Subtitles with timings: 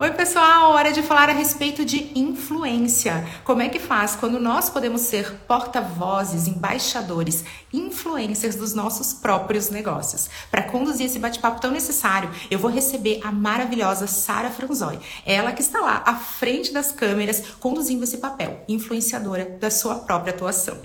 [0.00, 0.72] Oi, pessoal!
[0.72, 3.24] Hora de falar a respeito de influência.
[3.44, 10.28] Como é que faz quando nós podemos ser porta-vozes, embaixadores, influencers dos nossos próprios negócios?
[10.50, 14.98] Para conduzir esse bate-papo tão necessário, eu vou receber a maravilhosa Sara Franzoi.
[15.24, 20.34] Ela que está lá à frente das câmeras, conduzindo esse papel, influenciadora da sua própria
[20.34, 20.76] atuação.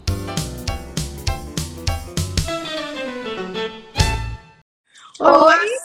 [5.20, 5.79] Oi,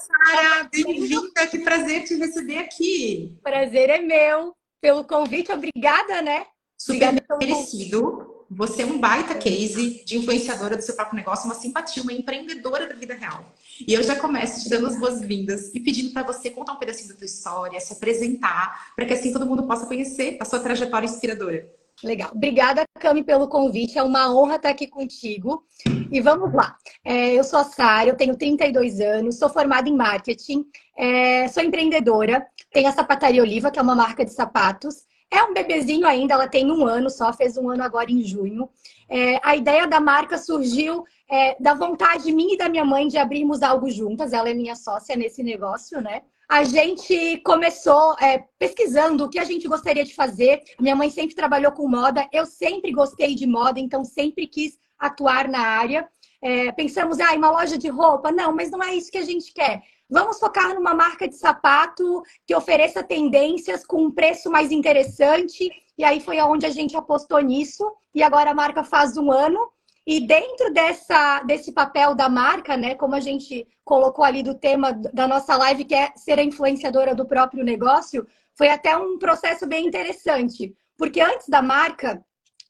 [0.82, 3.36] bem-vinda, que prazer te receber aqui.
[3.42, 6.46] Prazer é meu pelo convite, obrigada, né?
[6.76, 8.44] Super obrigada merecido.
[8.50, 12.86] Você é um baita case de influenciadora do seu próprio negócio, uma simpatia, uma empreendedora
[12.86, 13.52] da vida real.
[13.86, 17.08] E eu já começo te dando as boas-vindas e pedindo para você contar um pedacinho
[17.08, 21.06] da tua história, se apresentar, para que assim todo mundo possa conhecer a sua trajetória
[21.06, 21.66] inspiradora.
[22.04, 22.30] Legal.
[22.34, 23.98] Obrigada, Cami, pelo convite.
[23.98, 25.64] É uma honra estar aqui contigo.
[26.12, 26.76] E vamos lá.
[27.02, 31.62] É, eu sou a Sara, eu tenho 32 anos, sou formada em marketing, é, sou
[31.62, 35.06] empreendedora, tenho a Sapataria Oliva, que é uma marca de sapatos.
[35.30, 38.68] É um bebezinho ainda, ela tem um ano só, fez um ano agora em junho.
[39.08, 43.16] É, a ideia da marca surgiu é, da vontade minha e da minha mãe de
[43.16, 44.34] abrirmos algo juntas.
[44.34, 46.22] Ela é minha sócia nesse negócio, né?
[46.48, 50.62] A gente começou é, pesquisando o que a gente gostaria de fazer.
[50.80, 55.48] Minha mãe sempre trabalhou com moda, eu sempre gostei de moda, então sempre quis atuar
[55.48, 56.08] na área.
[56.42, 58.30] É, pensamos, ah, uma loja de roupa?
[58.30, 59.82] Não, mas não é isso que a gente quer.
[60.10, 65.70] Vamos focar numa marca de sapato que ofereça tendências com um preço mais interessante.
[65.96, 67.90] E aí foi aonde a gente apostou nisso.
[68.14, 69.58] E agora a marca faz um ano.
[70.06, 74.92] E dentro dessa, desse papel da marca, né, como a gente colocou ali do tema
[74.92, 79.66] da nossa live, que é ser a influenciadora do próprio negócio, foi até um processo
[79.66, 80.74] bem interessante.
[80.96, 82.22] Porque antes da marca,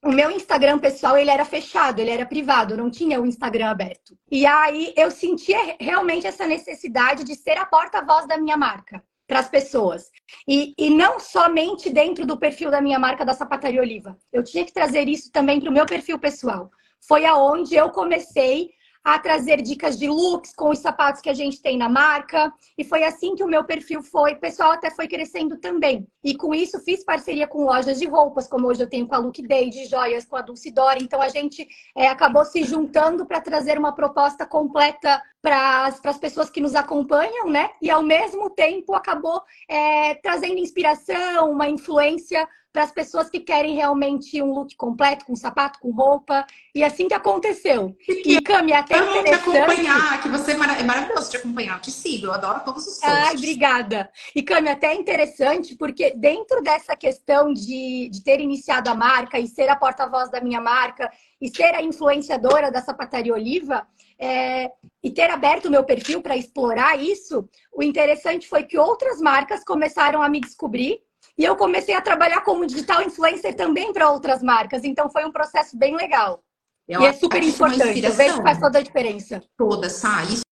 [0.02, 4.16] o meu Instagram pessoal ele era fechado, ele era privado, não tinha o Instagram aberto.
[4.30, 9.40] E aí eu sentia realmente essa necessidade de ser a porta-voz da minha marca para
[9.40, 10.10] as pessoas.
[10.46, 14.16] E, e não somente dentro do perfil da minha marca da Sapataria Oliva.
[14.32, 16.70] Eu tinha que trazer isso também para o meu perfil pessoal
[17.06, 18.70] foi aonde eu comecei
[19.04, 22.50] a trazer dicas de looks com os sapatos que a gente tem na marca.
[22.76, 24.32] E foi assim que o meu perfil foi.
[24.32, 26.06] O pessoal até foi crescendo também.
[26.24, 29.18] E com isso fiz parceria com lojas de roupas, como hoje eu tenho com a
[29.18, 30.98] Look Day, de joias com a Dulcidora.
[31.02, 36.48] Então a gente é, acabou se juntando para trazer uma proposta completa para as pessoas
[36.48, 37.68] que nos acompanham, né?
[37.82, 43.76] E ao mesmo tempo acabou é, trazendo inspiração, uma influência para as pessoas que querem
[43.76, 46.44] realmente um look completo, com sapato, com roupa.
[46.74, 47.94] E assim que aconteceu.
[48.08, 49.44] E, Cami, é até eu interessante...
[49.44, 51.76] te acompanhar, que você é, é maravilhoso te acompanhar.
[51.76, 53.28] Eu te sigo, eu adoro todos os posts.
[53.28, 54.10] Ai, obrigada.
[54.34, 59.38] E, Cami, até é interessante, porque dentro dessa questão de, de ter iniciado a marca
[59.38, 61.08] e ser a porta-voz da minha marca
[61.44, 63.86] e ser a influenciadora da Sapataria Oliva,
[64.18, 64.70] é,
[65.02, 69.62] e ter aberto o meu perfil para explorar isso, o interessante foi que outras marcas
[69.62, 71.00] começaram a me descobrir
[71.36, 74.84] e eu comecei a trabalhar como digital influencer também para outras marcas.
[74.84, 76.42] Então foi um processo bem legal.
[76.88, 78.02] Eu e é super importante.
[78.02, 79.42] Eu vejo que faz toda a diferença.
[79.58, 80.34] Toda, sabe?
[80.34, 80.44] Isso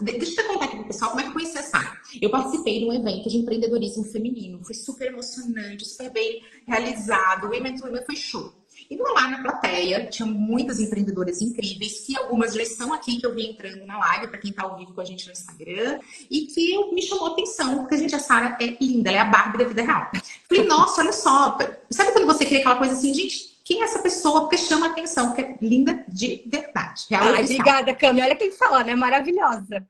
[0.00, 1.96] Deixa eu contar aqui pro pessoal como é que eu conheci a.
[2.22, 4.62] Eu participei de um evento de empreendedorismo feminino.
[4.64, 7.48] Foi super emocionante, super bem realizado.
[7.48, 8.52] O evento foi show.
[8.90, 13.34] E lá na plateia tinha muitas empreendedoras incríveis, que algumas já estão aqui, que eu
[13.34, 16.46] vi entrando na live, para quem está ao vivo com a gente no Instagram, e
[16.46, 19.24] que me chamou a atenção, porque a gente, a Sara é linda, ela é a
[19.24, 20.10] Barbie da vida real.
[20.48, 21.58] Falei, nossa, olha só,
[21.90, 25.26] sabe quando você cria aquela coisa assim, gente, quem é essa pessoa, porque chama atenção,
[25.26, 27.04] porque é linda de verdade.
[27.10, 28.22] Real Ai, obrigada, Cami.
[28.22, 28.94] Olha quem fala, né?
[28.94, 29.84] Maravilhosa.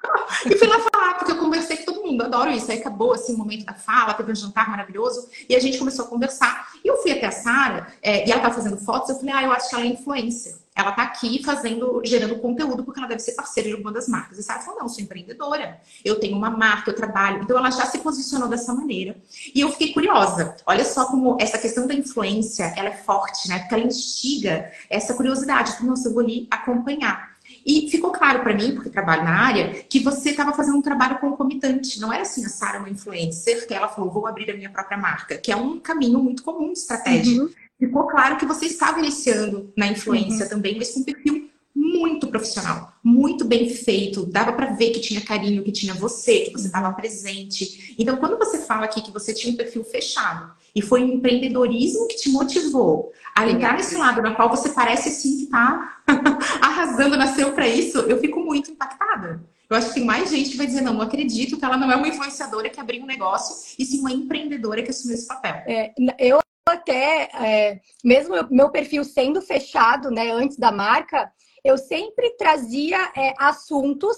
[0.47, 2.73] E fui lá falar, porque eu conversei com todo mundo, adoro isso.
[2.73, 6.07] Aí acabou assim, o momento da fala, teve um jantar maravilhoso, e a gente começou
[6.07, 6.69] a conversar.
[6.83, 9.43] E eu fui até a Sara, é, e ela estava fazendo fotos, eu falei, ah,
[9.43, 13.21] eu acho que ela é influência ela está aqui fazendo, gerando conteúdo, porque ela deve
[13.21, 14.39] ser parceira de alguma das marcas.
[14.39, 17.43] E Sara falou, não, eu sou empreendedora, eu tenho uma marca, eu trabalho.
[17.43, 19.17] Então ela já se posicionou dessa maneira.
[19.55, 20.55] E eu fiquei curiosa.
[20.67, 23.61] Olha só como essa questão da influência, ela é forte, né?
[23.61, 25.73] Porque ela instiga essa curiosidade.
[25.73, 27.35] Falei, nossa, eu vou ali acompanhar.
[27.65, 31.19] E ficou claro para mim, porque trabalho na área, que você estava fazendo um trabalho
[31.19, 31.99] concomitante.
[32.01, 34.71] Não era assim, a Sara é uma influencer, que ela falou, vou abrir a minha
[34.71, 37.43] própria marca, que é um caminho muito comum de estratégia.
[37.43, 40.51] Uhum ficou claro que você estava iniciando na influência uhum.
[40.51, 44.25] também, mas com um perfil muito profissional, muito bem feito.
[44.25, 47.95] Dava para ver que tinha carinho, que tinha você, que você estava presente.
[47.99, 52.09] Então, quando você fala aqui que você tinha um perfil fechado e foi o empreendedorismo
[52.09, 55.99] que te motivou a entrar nesse lado na qual você parece assim que está
[56.63, 59.45] arrasando, nasceu para isso, eu fico muito impactada.
[59.69, 61.91] Eu acho que tem mais gente que vai dizer, não, não acredito que ela não
[61.91, 65.55] é uma influenciadora que abriu um negócio, e sim uma empreendedora que assumiu esse papel.
[65.67, 71.31] É, eu até, é, mesmo meu perfil sendo fechado, né, antes da marca,
[71.65, 74.17] eu sempre trazia é, assuntos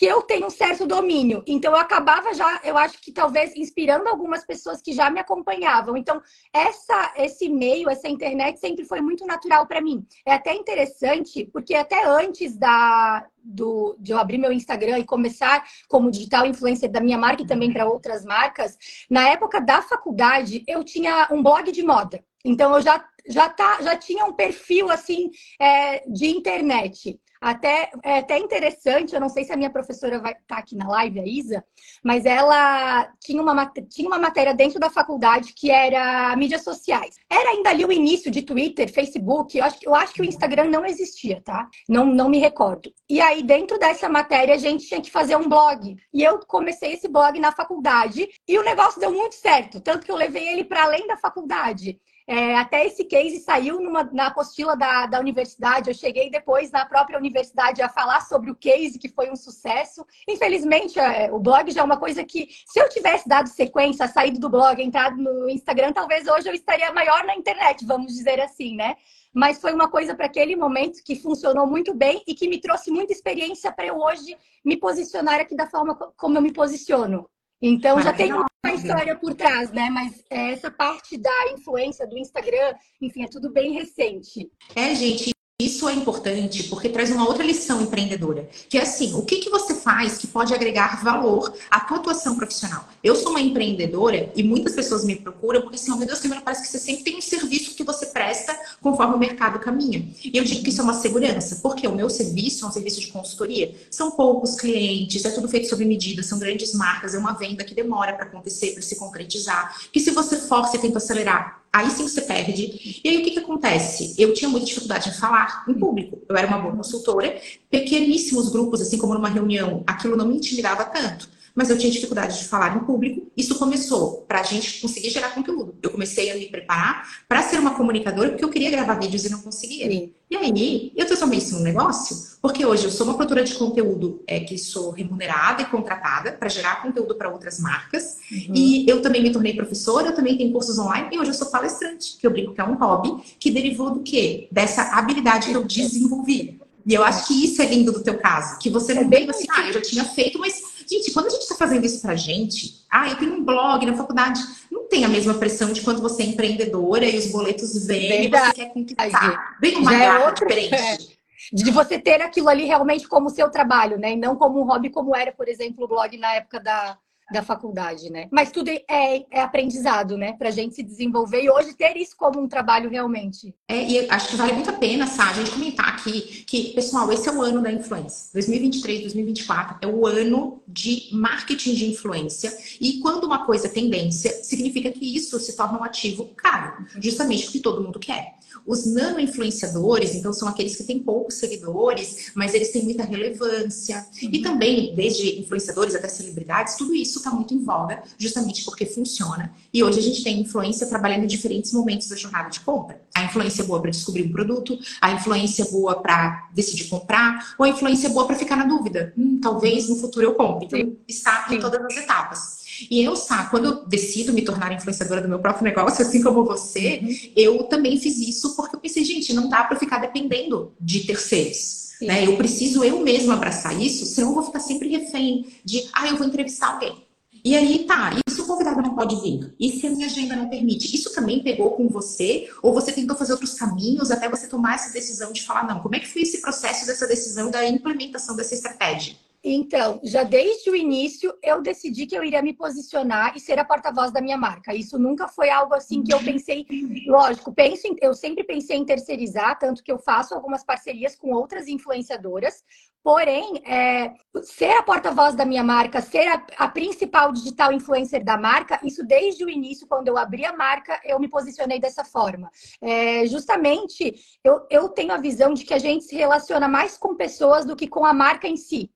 [0.00, 1.44] que eu tenho um certo domínio.
[1.46, 5.94] Então, eu acabava já, eu acho que talvez inspirando algumas pessoas que já me acompanhavam.
[5.94, 6.22] Então,
[6.54, 10.02] essa, esse meio, essa internet sempre foi muito natural para mim.
[10.24, 15.66] É até interessante, porque até antes da, do, de eu abrir meu Instagram e começar
[15.86, 18.78] como digital influencer da minha marca e também para outras marcas,
[19.10, 22.24] na época da faculdade, eu tinha um blog de moda.
[22.42, 25.30] Então, eu já, já, tá, já tinha um perfil assim
[25.60, 27.20] é, de internet.
[27.40, 30.76] Até, é até interessante, eu não sei se a minha professora vai estar tá aqui
[30.76, 31.64] na live, a Isa,
[32.04, 37.16] mas ela tinha uma, tinha uma matéria dentro da faculdade que era mídias sociais.
[37.30, 40.66] Era ainda ali o início de Twitter, Facebook, eu acho, eu acho que o Instagram
[40.66, 41.66] não existia, tá?
[41.88, 42.92] Não, não me recordo.
[43.08, 45.96] E aí, dentro dessa matéria, a gente tinha que fazer um blog.
[46.12, 50.12] E eu comecei esse blog na faculdade e o negócio deu muito certo, tanto que
[50.12, 51.98] eu levei ele para além da faculdade.
[52.30, 55.90] É, até esse case saiu numa, na apostila da, da universidade.
[55.90, 60.06] Eu cheguei depois na própria universidade a falar sobre o case, que foi um sucesso.
[60.28, 64.38] Infelizmente, é, o blog já é uma coisa que, se eu tivesse dado sequência, saído
[64.38, 68.76] do blog, entrado no Instagram, talvez hoje eu estaria maior na internet, vamos dizer assim,
[68.76, 68.94] né?
[69.34, 72.92] Mas foi uma coisa para aquele momento que funcionou muito bem e que me trouxe
[72.92, 77.28] muita experiência para eu hoje me posicionar aqui da forma como eu me posiciono.
[77.62, 79.90] Então já tem uma história por trás, né?
[79.90, 84.50] Mas essa parte da influência do Instagram, enfim, é tudo bem recente.
[84.74, 89.22] É, gente, isso é importante porque traz uma outra lição empreendedora, que é assim, o
[89.22, 92.88] que, que você faz que pode agregar valor à tua atuação profissional?
[93.04, 96.44] Eu sou uma empreendedora e muitas pessoas me procuram porque assim, oh, meu Deus, primeiro
[96.44, 100.06] parece que você sempre tem um serviço que você presta conforme o mercado caminha.
[100.24, 103.00] E eu digo que isso é uma segurança, porque o meu serviço é um serviço
[103.00, 103.74] de consultoria.
[103.90, 107.74] São poucos clientes, é tudo feito sob medida, são grandes marcas, é uma venda que
[107.74, 109.76] demora para acontecer, para se concretizar.
[109.92, 113.00] Que se você força e tenta acelerar, Aí sim você perde.
[113.04, 114.14] E aí o que, que acontece?
[114.18, 116.20] Eu tinha muita dificuldade em falar em público.
[116.28, 117.40] Eu era uma boa consultora,
[117.70, 121.28] pequeníssimos grupos, assim como numa reunião, aquilo não me intimidava tanto
[121.60, 123.30] mas eu tinha dificuldade de falar em público.
[123.36, 125.74] Isso começou para a gente conseguir gerar conteúdo.
[125.82, 129.28] Eu comecei a me preparar para ser uma comunicadora porque eu queria gravar vídeos e
[129.30, 129.86] não conseguia.
[129.86, 130.10] Sim.
[130.30, 134.22] E aí, eu transformei isso num negócio, porque hoje eu sou uma produtora de conteúdo
[134.26, 138.16] é, que sou remunerada e contratada para gerar conteúdo para outras marcas.
[138.32, 138.54] Uhum.
[138.54, 141.48] E eu também me tornei professora, eu também tenho cursos online e hoje eu sou
[141.48, 144.48] palestrante, que eu brinco que é um hobby, que derivou do quê?
[144.50, 146.58] Dessa habilidade que eu desenvolvi.
[146.86, 149.30] E eu acho que isso é lindo do teu caso, que você não é veio
[149.30, 152.16] assim, ah, eu já tinha feito, mas Gente, quando a gente está fazendo isso pra
[152.16, 154.40] gente, ah, eu tenho um blog na faculdade,
[154.72, 158.28] não tem a mesma pressão de quando você é empreendedora e os boletos vêm e
[158.28, 159.56] você quer conquistar.
[159.60, 161.20] Vem uma Já é outra, diferente.
[161.52, 161.56] É.
[161.56, 164.12] De você ter aquilo ali realmente como seu trabalho, né?
[164.12, 166.98] E não como um hobby, como era, por exemplo, o blog na época da,
[167.32, 168.28] da faculdade, né?
[168.30, 168.82] Mas tudo é,
[169.30, 170.32] é aprendizado, né?
[170.34, 173.54] Pra gente se desenvolver e hoje ter isso como um trabalho realmente.
[173.68, 177.12] É, e acho que vale muito a pena, sabe, a gente comentar aqui que, pessoal,
[177.12, 178.30] esse é o ano da influência.
[178.32, 182.56] 2023, 2024 é o ano de marketing de influência.
[182.80, 187.44] E quando uma coisa é tendência, significa que isso se torna um ativo caro, justamente
[187.44, 188.40] porque todo mundo quer.
[188.66, 194.06] Os nano-influenciadores, então, são aqueles que têm poucos seguidores, mas eles têm muita relevância.
[194.22, 194.30] Uhum.
[194.32, 199.52] E também, desde influenciadores até celebridades, tudo isso está muito em voga, justamente porque funciona.
[199.72, 203.00] E hoje a gente tem influência trabalhando em diferentes momentos da jornada de compra.
[203.14, 207.54] A influência é boa para descobrir um produto, a influência é boa para decidir comprar,
[207.58, 209.12] ou a influência é boa para ficar na dúvida.
[209.16, 210.66] Hum, talvez no futuro eu compre.
[210.66, 212.60] Então, está em todas as etapas.
[212.88, 216.44] E eu, sabe, quando eu decido me tornar influenciadora do meu próprio negócio, assim como
[216.44, 217.32] você, uhum.
[217.36, 221.90] eu também fiz isso porque eu pensei, gente, não dá para ficar dependendo de terceiros.
[222.00, 222.26] Né?
[222.26, 226.16] Eu preciso eu mesma abraçar isso, senão eu vou ficar sempre refém de, ah, eu
[226.16, 227.09] vou entrevistar alguém.
[227.44, 229.54] E aí, tá, e se o convidado não pode vir?
[229.58, 230.94] E se a minha agenda não permite?
[230.94, 232.50] Isso também pegou com você?
[232.62, 235.96] Ou você tentou fazer outros caminhos até você tomar essa decisão de falar, não, como
[235.96, 239.16] é que foi esse processo dessa decisão da implementação dessa estratégia?
[239.42, 243.64] Então, já desde o início, eu decidi que eu iria me posicionar e ser a
[243.64, 244.74] porta-voz da minha marca.
[244.74, 246.66] Isso nunca foi algo assim que eu pensei.
[247.06, 251.32] Lógico, penso em, eu sempre pensei em terceirizar, tanto que eu faço algumas parcerias com
[251.32, 252.62] outras influenciadoras.
[253.02, 258.36] Porém, é, ser a porta-voz da minha marca, ser a, a, principal digital influencer da
[258.36, 262.50] marca, isso desde o início, quando eu abri a marca, eu me posicionei dessa forma.
[262.82, 267.16] É, justamente, eu, eu tenho a visão de que a gente se relaciona mais com
[267.16, 268.90] pessoas do que com a marca em si.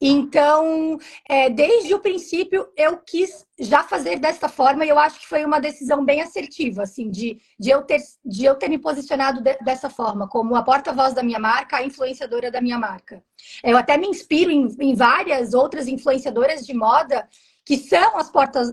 [0.00, 0.98] Então,
[1.28, 5.44] é, desde o princípio, eu quis já fazer dessa forma e eu acho que foi
[5.44, 9.56] uma decisão bem assertiva, assim, de, de, eu, ter, de eu ter me posicionado de,
[9.58, 13.22] dessa forma, como a porta-voz da minha marca, a influenciadora da minha marca.
[13.62, 17.28] Eu até me inspiro em, em várias outras influenciadoras de moda
[17.70, 18.28] que são as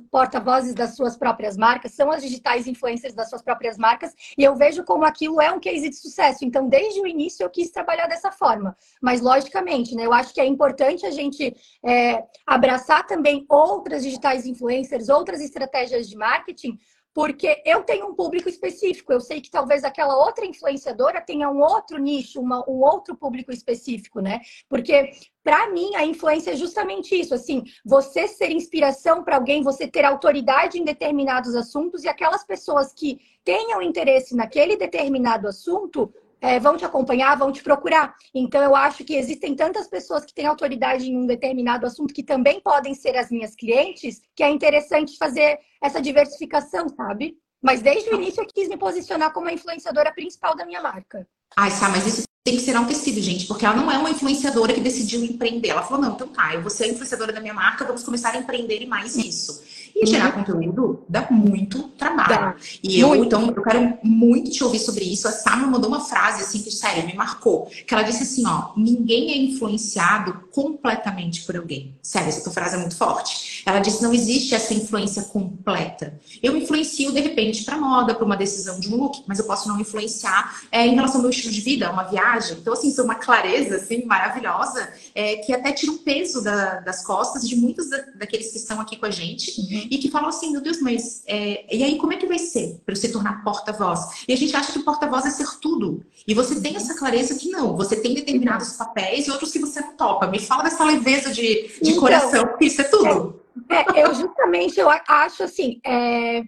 [0.09, 4.55] porta-vozes das suas próprias marcas, são as digitais influencers das suas próprias marcas, e eu
[4.55, 6.43] vejo como aquilo é um case de sucesso.
[6.43, 8.75] Então, desde o início, eu quis trabalhar dessa forma.
[8.99, 14.47] Mas, logicamente, né, eu acho que é importante a gente é, abraçar também outras digitais
[14.47, 16.79] influencers, outras estratégias de marketing,
[17.17, 19.11] porque eu tenho um público específico.
[19.11, 23.51] Eu sei que talvez aquela outra influenciadora tenha um outro nicho, uma, um outro público
[23.51, 24.39] específico, né?
[24.69, 25.09] Porque
[25.43, 30.05] para mim a influência é justamente isso, assim, você ser inspiração para alguém, você ter
[30.05, 36.77] autoridade em determinados assuntos e aquelas pessoas que tenham interesse naquele determinado assunto é, vão
[36.77, 38.15] te acompanhar, vão te procurar.
[38.33, 42.23] Então, eu acho que existem tantas pessoas que têm autoridade em um determinado assunto que
[42.23, 47.37] também podem ser as minhas clientes, que é interessante fazer essa diversificação, sabe?
[47.61, 51.27] Mas desde o início eu quis me posicionar como a influenciadora principal da minha marca.
[51.55, 54.73] Ai, Sá, mas isso tem que ser enaltecido, gente, porque ela não é uma influenciadora
[54.73, 55.67] que decidiu empreender.
[55.67, 58.33] Ela falou, não, então tá, eu vou ser a influenciadora da minha marca, vamos começar
[58.33, 59.61] a empreender em mais isso.
[59.93, 60.43] E gerar uhum.
[60.43, 62.29] conteúdo dá muito trabalho.
[62.29, 62.55] Dá.
[62.83, 63.25] E eu, muito.
[63.25, 65.27] então, eu quero muito te ouvir sobre isso.
[65.27, 67.65] A Sam me mandou uma frase, assim, que, sério, me marcou.
[67.65, 71.95] Que ela disse assim, ó, ninguém é influenciado completamente por alguém.
[72.01, 73.63] Sério, essa tua frase é muito forte.
[73.65, 76.19] Ela disse, não existe essa influência completa.
[76.41, 79.67] Eu influencio, de repente, para moda, para uma decisão de um look, mas eu posso
[79.67, 82.36] não influenciar é, em relação ao meu estilo de vida, uma viagem.
[82.59, 87.03] Então, assim, é uma clareza, assim, maravilhosa, é, que até tira um peso da, das
[87.03, 89.59] costas de muitos da, daqueles que estão aqui com a gente.
[89.59, 91.65] Uhum e que falam assim, meu Deus, mas é...
[91.75, 94.25] e aí como é que vai ser para eu se tornar porta-voz?
[94.27, 96.05] E a gente acha que porta-voz é ser tudo.
[96.27, 99.79] E você tem essa clareza que não, você tem determinados papéis e outros que você
[99.81, 100.27] não topa.
[100.27, 103.41] Me fala dessa leveza de, de então, coração, porque isso é tudo.
[103.69, 106.43] É, é, eu justamente eu acho assim, é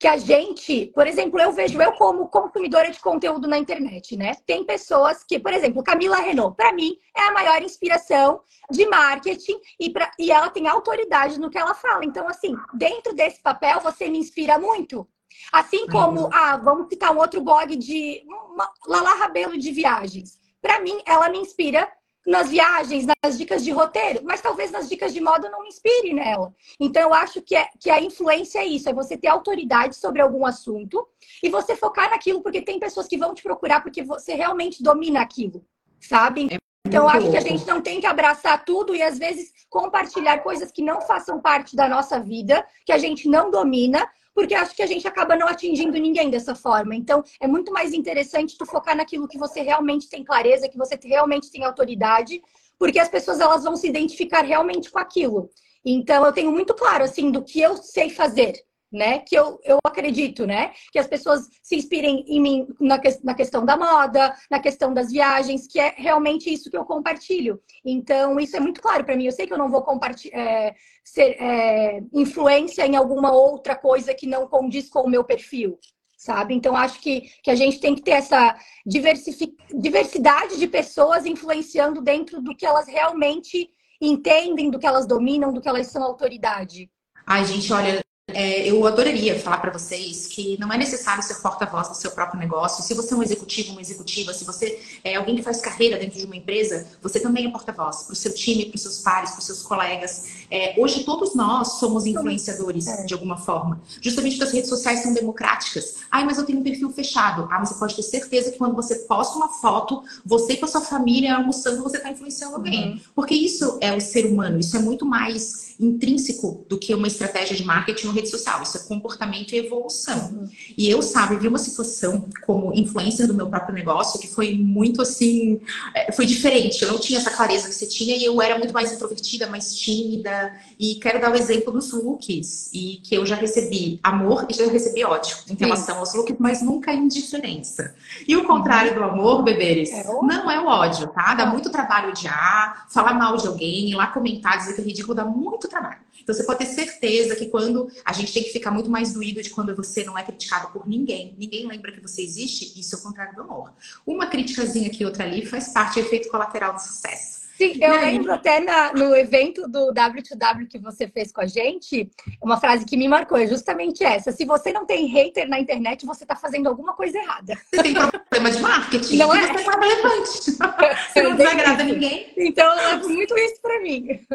[0.00, 4.34] que a gente, por exemplo, eu vejo eu como consumidora de conteúdo na internet, né?
[4.46, 8.40] Tem pessoas que, por exemplo, Camila Renault, para mim, é a maior inspiração
[8.70, 12.02] de marketing e, pra, e ela tem autoridade no que ela fala.
[12.02, 15.06] Então, assim, dentro desse papel, você me inspira muito.
[15.52, 16.30] Assim como, uhum.
[16.32, 20.38] ah, vamos citar um outro blog de uma, Lala Rabelo de viagens.
[20.62, 21.86] Para mim, ela me inspira
[22.26, 26.12] nas viagens, nas dicas de roteiro, mas talvez nas dicas de moda não me inspire
[26.12, 26.54] nela.
[26.78, 30.20] Então, eu acho que, é, que a influência é isso, é você ter autoridade sobre
[30.20, 31.06] algum assunto
[31.42, 35.20] e você focar naquilo, porque tem pessoas que vão te procurar porque você realmente domina
[35.20, 35.64] aquilo,
[35.98, 36.48] sabe?
[36.52, 39.52] É então, eu acho que a gente não tem que abraçar tudo e, às vezes,
[39.68, 44.54] compartilhar coisas que não façam parte da nossa vida, que a gente não domina, porque
[44.54, 46.94] acho que a gente acaba não atingindo ninguém dessa forma.
[46.94, 50.98] Então, é muito mais interessante tu focar naquilo que você realmente tem clareza, que você
[51.02, 52.40] realmente tem autoridade,
[52.78, 55.50] porque as pessoas elas vão se identificar realmente com aquilo.
[55.84, 58.54] Então, eu tenho muito claro assim do que eu sei fazer
[58.92, 59.20] né?
[59.20, 60.72] Que eu, eu acredito, né?
[60.92, 64.92] Que as pessoas se inspirem em mim na, que, na questão da moda, na questão
[64.92, 67.60] das viagens, que é realmente isso que eu compartilho.
[67.84, 69.26] Então, isso é muito claro para mim.
[69.26, 74.14] Eu sei que eu não vou compartilhar, é, ser é, influência em alguma outra coisa
[74.14, 75.78] que não condiz com o meu perfil,
[76.16, 76.54] sabe?
[76.54, 82.40] Então, acho que, que a gente tem que ter essa diversidade de pessoas influenciando dentro
[82.40, 83.70] do que elas realmente
[84.00, 86.90] entendem, do que elas dominam, do que elas são autoridade.
[87.26, 88.02] Ai, gente, olha,
[88.34, 92.38] é, eu adoraria falar para vocês que não é necessário ser porta-voz do seu próprio
[92.38, 92.82] negócio.
[92.82, 96.18] Se você é um executivo, uma executiva, se você é alguém que faz carreira dentro
[96.18, 99.30] de uma empresa, você também é porta-voz para o seu time, para os seus pares,
[99.30, 100.24] para os seus colegas.
[100.50, 103.04] É, hoje todos nós somos influenciadores é.
[103.04, 105.96] de alguma forma, justamente porque as redes sociais são democráticas.
[106.10, 107.48] Ai, mas eu tenho um perfil fechado.
[107.50, 110.68] Ah, mas você pode ter certeza que quando você posta uma foto, você com a
[110.68, 112.92] sua família almoçando, você está influenciando alguém.
[112.92, 113.00] Uhum.
[113.14, 117.56] Porque isso é o ser humano, isso é muito mais intrínseco do que uma estratégia
[117.56, 118.62] de marketing ou rede social.
[118.62, 120.30] Isso é comportamento e evolução.
[120.32, 120.48] Uhum.
[120.76, 125.02] E eu, sabe, vi uma situação como influencer do meu próprio negócio que foi muito
[125.02, 125.60] assim,
[125.94, 126.82] é, foi diferente.
[126.82, 129.74] Eu não tinha essa clareza que você tinha e eu era muito mais introvertida, mais
[129.74, 130.52] tímida.
[130.78, 134.66] E quero dar o exemplo dos looks e que eu já recebi amor e já
[134.66, 137.94] recebi ódio em relação aos looks, mas nunca indiferença.
[138.26, 141.34] E o contrário do amor, beberes, é não é o ódio, tá?
[141.34, 145.14] Dá muito trabalho odiar, falar mal de alguém, ir lá comentar, dizer que é ridículo,
[145.14, 145.98] dá muito trabalho.
[146.30, 149.42] Então você pode ter certeza que quando a gente tem que ficar muito mais doído
[149.42, 152.98] de quando você não é criticado por ninguém, ninguém lembra que você existe, isso é
[152.98, 153.72] o contrário do amor.
[154.06, 157.39] Uma criticazinha aqui, outra ali, faz parte do efeito colateral do sucesso.
[157.60, 162.10] Sim, eu lembro até na, no evento do W2W que você fez com a gente,
[162.42, 164.32] uma frase que me marcou é justamente essa.
[164.32, 167.58] Se você não tem hater na internet, você está fazendo alguma coisa errada.
[167.70, 169.16] Você tem problema de marketing.
[169.18, 169.46] Não é?
[169.46, 170.40] Você tá relevante.
[171.12, 172.32] Você não desagrada ninguém.
[172.36, 174.26] Então, eu levo muito isso para mim.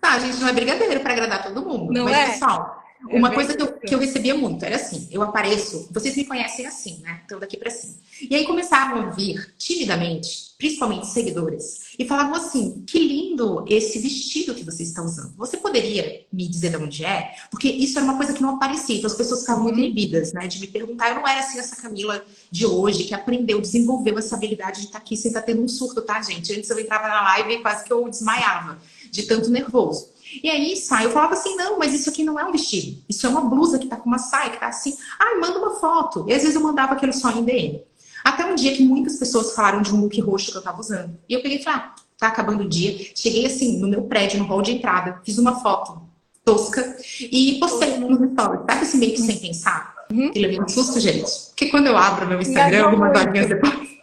[0.00, 1.92] Tá, a gente não é brigadeiro para agradar todo mundo.
[1.92, 2.32] Não mas, é?
[2.32, 6.16] pessoal, É uma coisa que eu, que eu recebia muito era assim: eu apareço, vocês
[6.16, 7.22] me conhecem assim, né?
[7.24, 7.94] Então daqui para cima.
[8.28, 14.54] E aí começavam a vir timidamente, principalmente seguidores, e falavam assim: que lindo esse vestido
[14.54, 15.34] que você está usando.
[15.36, 17.34] Você poderia me dizer de onde é?
[17.50, 20.46] Porque isso era uma coisa que não aparecia, então as pessoas ficavam muito inibidas, né?
[20.46, 21.08] De me perguntar.
[21.08, 24.98] Eu não era assim essa Camila de hoje que aprendeu, desenvolveu essa habilidade de estar
[24.98, 26.52] aqui sem estar tendo um surto, tá, gente?
[26.52, 28.78] Antes eu entrava na live e quase que eu desmaiava
[29.10, 30.19] de tanto nervoso.
[30.42, 33.02] E aí, sai, eu falava assim, não, mas isso aqui não é um vestido.
[33.08, 34.96] Isso é uma blusa que tá com uma saia, que tá assim.
[35.18, 36.24] Ah, manda uma foto.
[36.28, 37.82] E às vezes eu mandava aquele só em DM.
[38.24, 41.16] Até um dia que muitas pessoas falaram de um look roxo que eu tava usando.
[41.28, 43.10] E eu peguei e falei, ah, tá acabando o dia.
[43.14, 46.02] Cheguei assim, no meu prédio, no hall de entrada, fiz uma foto
[46.44, 48.60] tosca e postei no stories.
[48.68, 49.94] Sabe assim, meio que sem pensar?
[50.10, 50.30] Uhum.
[50.34, 51.30] E levei um susto, gente.
[51.50, 53.99] Porque quando eu abro meu Instagram, algumas horinhas depois...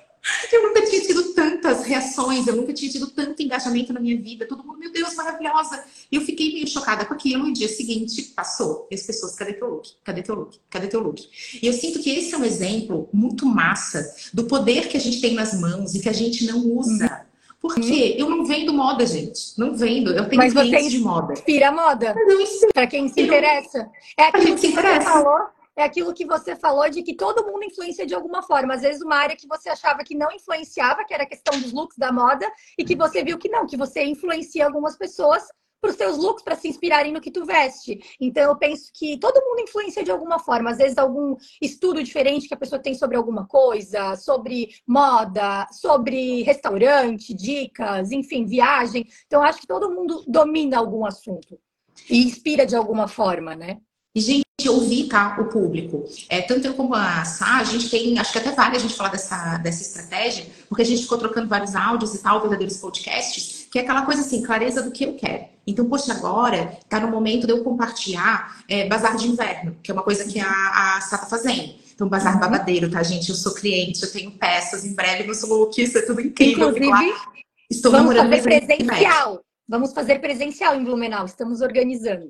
[0.52, 4.48] Eu nunca tinha tido tantas reações, eu nunca tinha tido tanto engajamento na minha vida.
[4.48, 5.84] Todo mundo, meu Deus, maravilhosa.
[6.12, 7.46] E eu fiquei meio chocada com aquilo.
[7.46, 8.88] E no dia seguinte passou.
[8.90, 9.90] E as pessoas, cadê teu look?
[10.04, 10.60] Cadê teu look?
[10.70, 11.28] Cadê teu look?
[11.62, 15.22] E eu sinto que esse é um exemplo muito massa do poder que a gente
[15.22, 17.06] tem nas mãos e que a gente não usa.
[17.06, 17.28] Uhum.
[17.60, 19.58] Porque eu não vendo moda, gente.
[19.58, 20.12] Não vendo.
[20.12, 21.34] Eu tenho Mas você de moda.
[21.34, 22.16] Inspira moda.
[22.74, 23.90] Para quem se interessa.
[24.18, 28.06] É aquilo que você falou é aquilo que você falou de que todo mundo influencia
[28.06, 28.74] de alguma forma.
[28.74, 31.72] Às vezes, uma área que você achava que não influenciava, que era a questão dos
[31.72, 35.44] looks da moda, e que você viu que não, que você influencia algumas pessoas
[35.80, 38.00] para os seus looks, para se inspirarem no que tu veste.
[38.20, 40.72] Então, eu penso que todo mundo influencia de alguma forma.
[40.72, 46.42] Às vezes, algum estudo diferente que a pessoa tem sobre alguma coisa, sobre moda, sobre
[46.42, 49.08] restaurante, dicas, enfim, viagem.
[49.28, 51.60] Então, acho que todo mundo domina algum assunto
[52.10, 53.78] e inspira de alguma forma, né?
[54.16, 56.04] E, gente, ouvir tá, o público.
[56.28, 58.96] É, tanto eu como a Sá, a gente tem, acho que até vale a gente
[58.96, 63.68] falar dessa, dessa estratégia, porque a gente ficou trocando vários áudios e tal, verdadeiros podcasts,
[63.72, 65.46] que é aquela coisa assim, clareza do que eu quero.
[65.66, 69.94] Então, poxa, agora tá no momento de eu compartilhar é, Bazar de Inverno, que é
[69.94, 71.76] uma coisa que a, a Sá tá fazendo.
[71.94, 72.40] Então, Bazar uhum.
[72.40, 73.30] Babadeiro, tá, gente?
[73.30, 76.70] Eu sou cliente, eu tenho peças, em breve meus look, isso é tudo incrível.
[76.70, 77.14] Inclusive,
[77.70, 79.42] estou vamos fazer presencial.
[79.70, 82.30] Vamos fazer presencial em Blumenau, estamos organizando.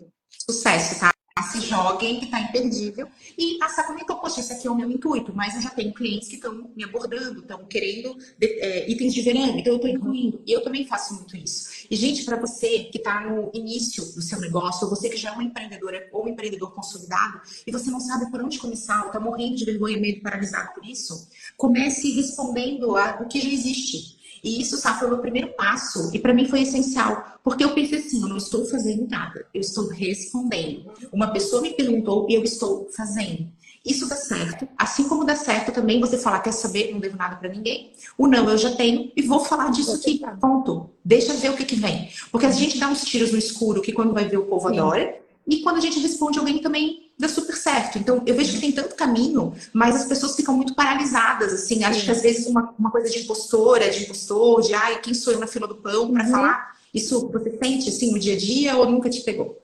[0.50, 1.14] Sucesso, tá?
[1.44, 3.08] Se joguem, que está imperdível.
[3.38, 5.94] E a Sá comentou, poxa, esse aqui é o meu intuito, mas eu já tenho
[5.94, 10.42] clientes que estão me abordando, estão querendo é, itens de verão, então eu estou incluindo.
[10.46, 11.86] E eu também faço muito isso.
[11.90, 15.30] E, gente, para você que está no início do seu negócio, ou você que já
[15.30, 19.08] é uma empreendedora ou um empreendedor consolidado, e você não sabe por onde começar, ou
[19.08, 24.17] está morrendo de vergonha, meio paralisado por isso, comece respondendo a, o que já existe.
[24.48, 26.10] E isso, sabe, foi o meu primeiro passo.
[26.14, 27.38] E para mim foi essencial.
[27.44, 29.46] Porque eu pensei assim, eu não estou fazendo nada.
[29.54, 30.90] Eu estou respondendo.
[31.12, 33.52] Uma pessoa me perguntou e eu estou fazendo.
[33.86, 34.66] Isso dá certo.
[34.78, 37.92] Assim como dá certo também você falar, quer saber, não devo nada para ninguém.
[38.18, 40.22] O não eu já tenho e vou falar disso aqui.
[40.40, 40.92] Ponto.
[41.04, 42.10] Deixa ver o que, que vem.
[42.32, 44.80] Porque a gente dá uns tiros no escuro que quando vai ver o povo Sim.
[44.80, 45.20] adora.
[45.46, 47.98] E quando a gente responde alguém também dá super certo.
[47.98, 51.84] Então, eu vejo que tem tanto caminho, mas as pessoas ficam muito paralisadas, assim.
[51.84, 55.34] Acho que às vezes uma, uma coisa de impostora, de impostor, de ai, quem sou
[55.34, 56.32] eu na fila do pão para uhum.
[56.32, 56.78] falar.
[56.94, 59.62] Isso você sente assim no dia a dia ou nunca te pegou?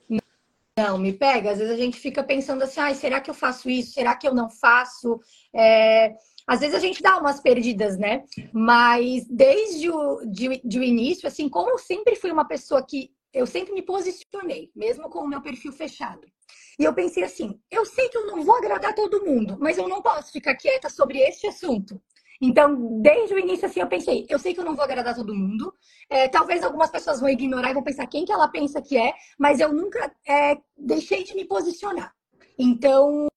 [0.76, 1.52] Não, me pega.
[1.52, 3.92] Às vezes a gente fica pensando assim, ai, será que eu faço isso?
[3.92, 5.20] Será que eu não faço?
[5.54, 6.14] É...
[6.46, 8.24] Às vezes a gente dá umas perdidas, né?
[8.52, 13.10] Mas desde o de, de o início, assim, como eu sempre fui uma pessoa que
[13.32, 16.26] eu sempre me posicionei, mesmo com o meu perfil fechado.
[16.78, 19.88] E eu pensei assim: eu sei que eu não vou agradar todo mundo, mas eu
[19.88, 22.00] não posso ficar quieta sobre este assunto.
[22.40, 25.34] Então, desde o início, assim, eu pensei: eu sei que eu não vou agradar todo
[25.34, 25.72] mundo.
[26.10, 29.14] É, talvez algumas pessoas vão ignorar e vão pensar quem que ela pensa que é,
[29.38, 32.12] mas eu nunca é, deixei de me posicionar.
[32.58, 33.28] Então,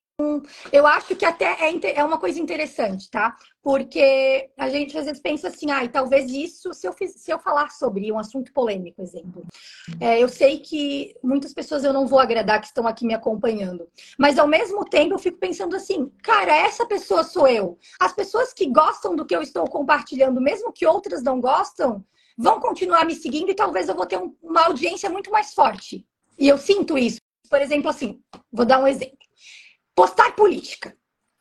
[0.71, 3.37] eu acho que até é, é uma coisa interessante, tá?
[3.61, 7.37] Porque a gente às vezes pensa assim, ah, talvez isso, se eu, fiz, se eu
[7.37, 9.45] falar sobre um assunto polêmico, exemplo.
[9.99, 13.87] É, eu sei que muitas pessoas eu não vou agradar que estão aqui me acompanhando.
[14.17, 17.77] Mas ao mesmo tempo eu fico pensando assim, cara, essa pessoa sou eu.
[17.99, 22.03] As pessoas que gostam do que eu estou compartilhando, mesmo que outras não gostam,
[22.35, 26.03] vão continuar me seguindo e talvez eu vou ter uma audiência muito mais forte.
[26.39, 27.19] E eu sinto isso.
[27.47, 28.19] Por exemplo, assim,
[28.51, 29.26] vou dar um exemplo.
[29.97, 30.95] Postar política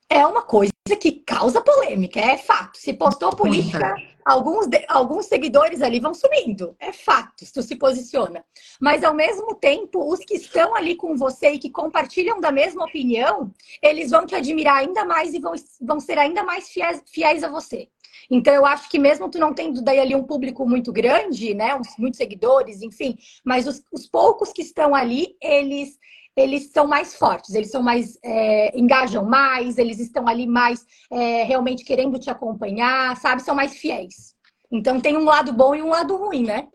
[0.09, 2.79] é uma coisa que causa polêmica, é fato.
[2.79, 6.75] Se postou política, alguns, alguns seguidores ali vão sumindo.
[6.81, 8.43] É fato, se tu se posiciona.
[8.81, 12.87] Mas ao mesmo tempo, os que estão ali com você e que compartilham da mesma
[12.87, 17.45] opinião, eles vão te admirar ainda mais e vão, vão ser ainda mais fiéis, fiéis
[17.45, 17.91] a você.
[18.31, 21.79] Então, eu acho que mesmo tu não tendo daí ali um público muito grande, né,
[21.99, 25.99] muitos seguidores, enfim, mas os, os poucos que estão ali, eles
[26.37, 31.45] eles são mais fortes, eles são mais é, engajam mais, eles estão ali mais é,
[31.45, 33.43] realmente querendo te acompanhar, sabe?
[33.43, 34.35] São mais fiéis.
[34.71, 36.69] Então tem um lado bom e um lado ruim, né?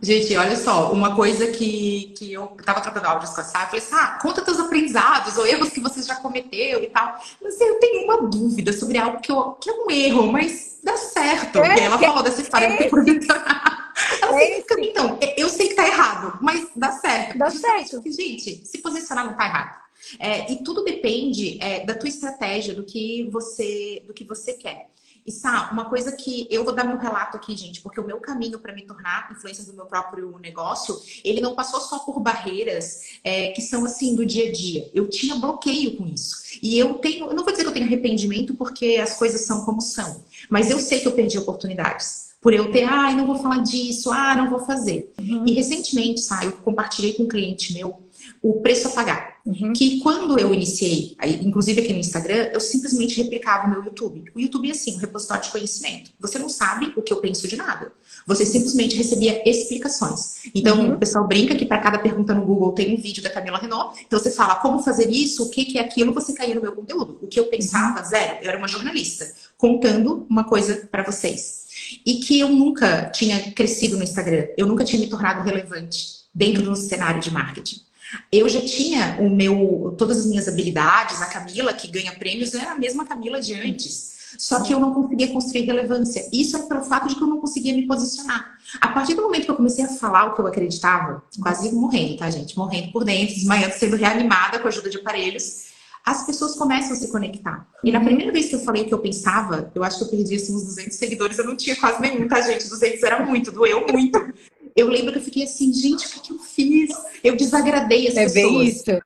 [0.00, 3.66] Gente, olha só, uma coisa que, que eu tava trocando áudios com a Sá, eu
[3.66, 7.16] falei assim, ah, conta teus aprendizados ou erros que você já cometeu e tal.
[7.40, 10.96] Mas eu tenho uma dúvida sobre algo que, eu, que é um erro, mas dá
[10.96, 11.58] certo.
[11.60, 13.04] É, ela falou dessa história é por
[14.38, 17.38] é fica, então, eu sei que tá errado, mas dá certo.
[17.38, 18.02] Dá certo.
[18.04, 19.82] Gente, se posicionar não tá errado.
[20.18, 24.92] É, e tudo depende é, da tua estratégia, do que você, do que você quer.
[25.24, 28.18] E Sá, uma coisa que eu vou dar meu relato aqui, gente, porque o meu
[28.18, 33.20] caminho para me tornar influência do meu próprio negócio, ele não passou só por barreiras
[33.22, 34.90] é, que são assim do dia a dia.
[34.92, 36.58] Eu tinha bloqueio com isso.
[36.60, 39.64] E eu tenho, eu não vou dizer que eu tenho arrependimento porque as coisas são
[39.64, 42.31] como são, mas eu sei que eu perdi oportunidades.
[42.42, 45.12] Por eu ter, ai, ah, não vou falar disso, ah, não vou fazer.
[45.20, 45.44] Uhum.
[45.46, 48.02] E recentemente, Sá, eu compartilhei com um cliente meu
[48.42, 49.36] o preço a pagar.
[49.46, 49.72] Uhum.
[49.72, 54.24] Que quando eu iniciei, inclusive aqui no Instagram, eu simplesmente replicava o meu YouTube.
[54.34, 56.10] O YouTube é assim, um repositório de conhecimento.
[56.18, 57.92] Você não sabe o que eu penso de nada.
[58.26, 60.42] Você simplesmente recebia explicações.
[60.54, 60.94] Então, uhum.
[60.94, 64.00] o pessoal brinca que para cada pergunta no Google tem um vídeo da Camila Renault.
[64.04, 66.72] Então, você fala como fazer isso, o que, que é aquilo, você caía no meu
[66.72, 67.18] conteúdo.
[67.22, 68.06] O que eu pensava, uhum.
[68.06, 68.38] zero.
[68.42, 71.61] Eu era uma jornalista, contando uma coisa para vocês.
[72.04, 74.46] E que eu nunca tinha crescido no Instagram.
[74.56, 77.80] Eu nunca tinha me tornado relevante dentro do cenário de marketing.
[78.30, 82.72] Eu já tinha o meu, todas as minhas habilidades, a Camila, que ganha prêmios, era
[82.72, 84.12] a mesma Camila de antes.
[84.38, 86.26] Só que eu não conseguia construir relevância.
[86.32, 88.56] Isso é pelo fato de que eu não conseguia me posicionar.
[88.80, 92.16] A partir do momento que eu comecei a falar o que eu acreditava, quase morrendo,
[92.16, 92.56] tá, gente?
[92.56, 95.71] Morrendo por dentro, desmaiando, sendo reanimada com a ajuda de aparelhos,
[96.04, 97.68] as pessoas começam a se conectar.
[97.84, 98.04] E na uhum.
[98.06, 100.54] primeira vez que eu falei o que eu pensava, eu acho que eu perdi assim,
[100.54, 102.68] uns 200 seguidores, eu não tinha quase nenhum, tá, gente?
[102.68, 104.18] 200 era muito, doeu muito
[104.74, 106.90] eu lembro que eu fiquei assim, gente, o que, eu fiz?
[107.22, 108.52] Eu desagradei as é pessoas.
[108.52, 109.02] Bem isso.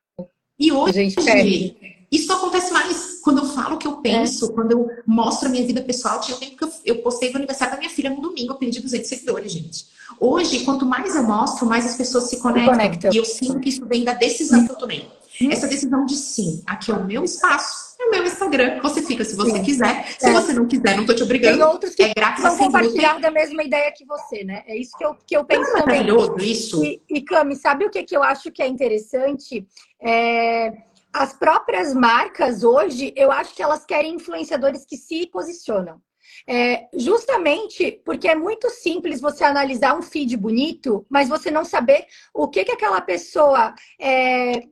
[0.59, 4.53] E hoje, gente, isso acontece mais quando eu falo o que eu penso, é.
[4.53, 6.21] quando eu mostro a minha vida pessoal.
[6.21, 8.81] Tinha tempo que eu, eu postei no aniversário da minha filha no domingo, eu perdi
[8.81, 9.87] 200 seguidores, gente.
[10.19, 12.75] Hoje, quanto mais eu mostro, mais as pessoas se conectam.
[12.75, 13.13] Se conectam.
[13.13, 15.07] E eu sinto que isso vem da decisão que eu tomei.
[15.51, 18.81] Essa decisão de sim, aqui é o meu espaço, é o meu Instagram.
[18.83, 19.62] Você fica se você sim.
[19.62, 20.07] quiser.
[20.18, 20.33] Se é.
[20.33, 21.59] você não quiser, não tô te obrigando.
[21.59, 24.62] Tem outros que é grátis vão compartilhar da mesma ideia que você, né?
[24.66, 26.05] É isso que eu, que eu penso é também.
[26.05, 26.85] Maravilhoso isso.
[26.85, 29.66] E, e Cami, sabe o que, que eu acho que é interessante?
[30.01, 30.72] É,
[31.12, 36.01] as próprias marcas hoje, eu acho que elas querem influenciadores que se posicionam.
[36.46, 42.07] É, justamente porque é muito simples você analisar um feed bonito, mas você não saber
[42.35, 44.62] o que, que aquela pessoa é,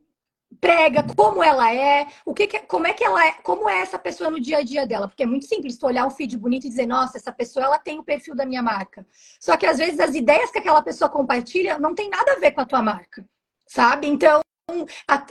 [0.60, 3.98] prega, como ela é, o que, que, como é que ela é, como é essa
[3.98, 6.66] pessoa no dia a dia dela, porque é muito simples tu olhar um feed bonito
[6.66, 9.06] e dizer, nossa, essa pessoa ela tem o perfil da minha marca.
[9.40, 12.52] Só que às vezes as ideias que aquela pessoa compartilha não tem nada a ver
[12.52, 13.24] com a tua marca,
[13.66, 14.06] sabe?
[14.06, 14.40] Então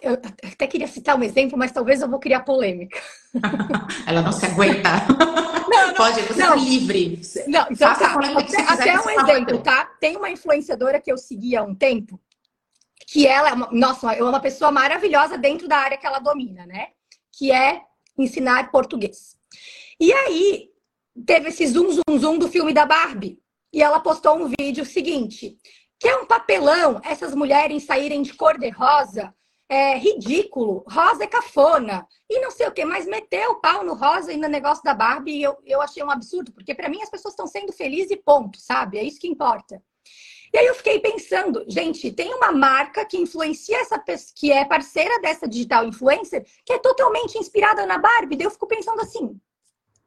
[0.02, 0.14] eu
[0.52, 3.00] até queria citar um exemplo, mas talvez eu vou criar polêmica.
[4.06, 4.90] Ela não se aguenta.
[5.66, 6.54] Não, não, Pode, você não.
[6.54, 7.22] é livre.
[7.48, 8.14] Não, então tá.
[8.38, 9.86] Até, até um exemplo, tá?
[10.00, 12.20] Tem uma influenciadora que eu segui há um tempo,
[13.08, 16.66] que ela é uma, nossa, é uma pessoa maravilhosa dentro da área que ela domina,
[16.66, 16.88] né?
[17.32, 17.82] Que é
[18.18, 19.38] ensinar português.
[20.00, 20.70] E aí
[21.26, 23.40] teve esse zoom, zoom, zoom do filme da Barbie.
[23.72, 25.58] E ela postou um vídeo seguinte:
[26.00, 29.34] que é um papelão essas mulheres saírem de cor de rosa.
[29.70, 33.96] É ridículo, rosa é cafona e não sei o que, mas meteu o pau no
[33.96, 37.10] rosa e no negócio da Barbie eu, eu achei um absurdo, porque para mim as
[37.10, 39.00] pessoas estão sendo felizes e ponto, sabe?
[39.00, 39.82] É isso que importa.
[40.54, 44.64] E aí eu fiquei pensando, gente, tem uma marca que influencia essa pessoa, que é
[44.64, 48.36] parceira dessa digital influencer, que é totalmente inspirada na Barbie.
[48.36, 49.36] Daí eu fico pensando assim,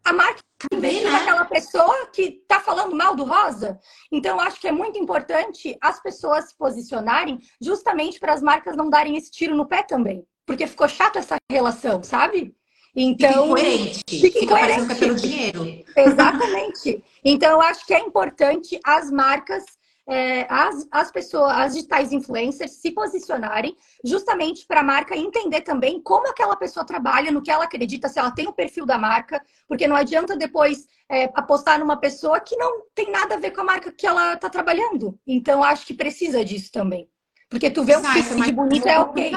[0.04, 1.10] a marca também né?
[1.10, 3.78] aquela pessoa que está falando mal do rosa.
[4.10, 8.76] Então, eu acho que é muito importante as pessoas se posicionarem justamente para as marcas
[8.76, 10.24] não darem esse tiro no pé também.
[10.46, 12.54] Porque ficou chato essa relação, sabe?
[12.94, 14.02] Então, fica incoerente.
[14.08, 15.84] Fica, é pelo dinheiro.
[15.94, 17.04] Exatamente.
[17.24, 19.64] Então, eu acho que é importante as marcas
[20.08, 26.00] é, as, as pessoas, as digitais influencers se posicionarem justamente para a marca entender também
[26.00, 29.42] como aquela pessoa trabalha, no que ela acredita, se ela tem o perfil da marca,
[29.68, 33.60] porque não adianta depois é, apostar numa pessoa que não tem nada a ver com
[33.62, 35.18] a marca que ela está trabalhando.
[35.26, 37.08] Então, acho que precisa disso também.
[37.48, 39.32] Porque tu vê um feed bonito é ok.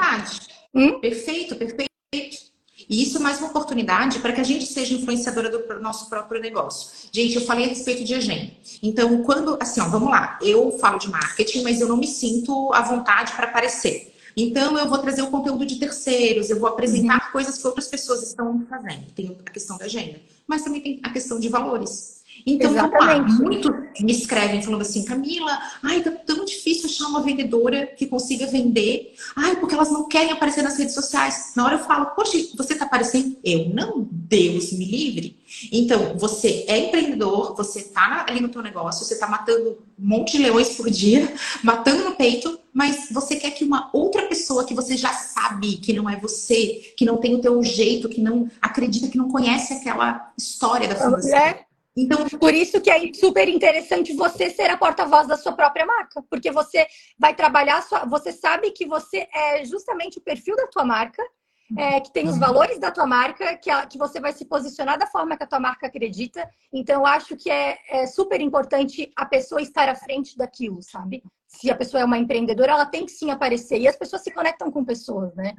[0.74, 1.00] Hum?
[1.00, 1.89] Perfeito, perfeito.
[2.90, 6.40] E isso é mais uma oportunidade para que a gente seja influenciadora do nosso próprio
[6.40, 6.90] negócio.
[7.12, 8.50] Gente, eu falei a respeito de agenda.
[8.82, 12.72] Então, quando, assim, ó, vamos lá, eu falo de marketing, mas eu não me sinto
[12.74, 14.12] à vontade para aparecer.
[14.36, 17.32] Então, eu vou trazer o conteúdo de terceiros, eu vou apresentar uhum.
[17.32, 19.06] coisas que outras pessoas estão fazendo.
[19.14, 22.19] Tem a questão da agenda, mas também tem a questão de valores.
[22.46, 23.18] Então, vamos lá.
[23.22, 28.46] Muitos me escrevem falando assim, Camila, ai, tá tão difícil achar uma vendedora que consiga
[28.46, 29.14] vender.
[29.36, 31.52] Ai, porque elas não querem aparecer nas redes sociais.
[31.56, 33.36] Na hora eu falo, poxa, você tá aparecendo?
[33.44, 35.38] Eu não, Deus me livre.
[35.72, 40.32] Então, você é empreendedor, você tá ali no teu negócio, você tá matando um monte
[40.32, 44.74] de leões por dia, matando no peito, mas você quer que uma outra pessoa que
[44.74, 48.48] você já sabe que não é você, que não tem o teu jeito, que não
[48.62, 51.36] acredita, que não conhece aquela história da fundação.
[51.36, 51.69] É.
[51.96, 56.22] Então, por isso que é super interessante você ser a porta-voz da sua própria marca,
[56.30, 56.86] porque você
[57.18, 61.22] vai trabalhar, sua, você sabe que você é justamente o perfil da tua marca,
[61.78, 64.98] é, que tem os valores da tua marca, que, a, que você vai se posicionar
[64.98, 66.48] da forma que a tua marca acredita.
[66.72, 71.22] Então, eu acho que é, é super importante a pessoa estar à frente daquilo, sabe?
[71.46, 73.80] Se a pessoa é uma empreendedora, ela tem que sim aparecer.
[73.80, 75.54] E as pessoas se conectam com pessoas, né?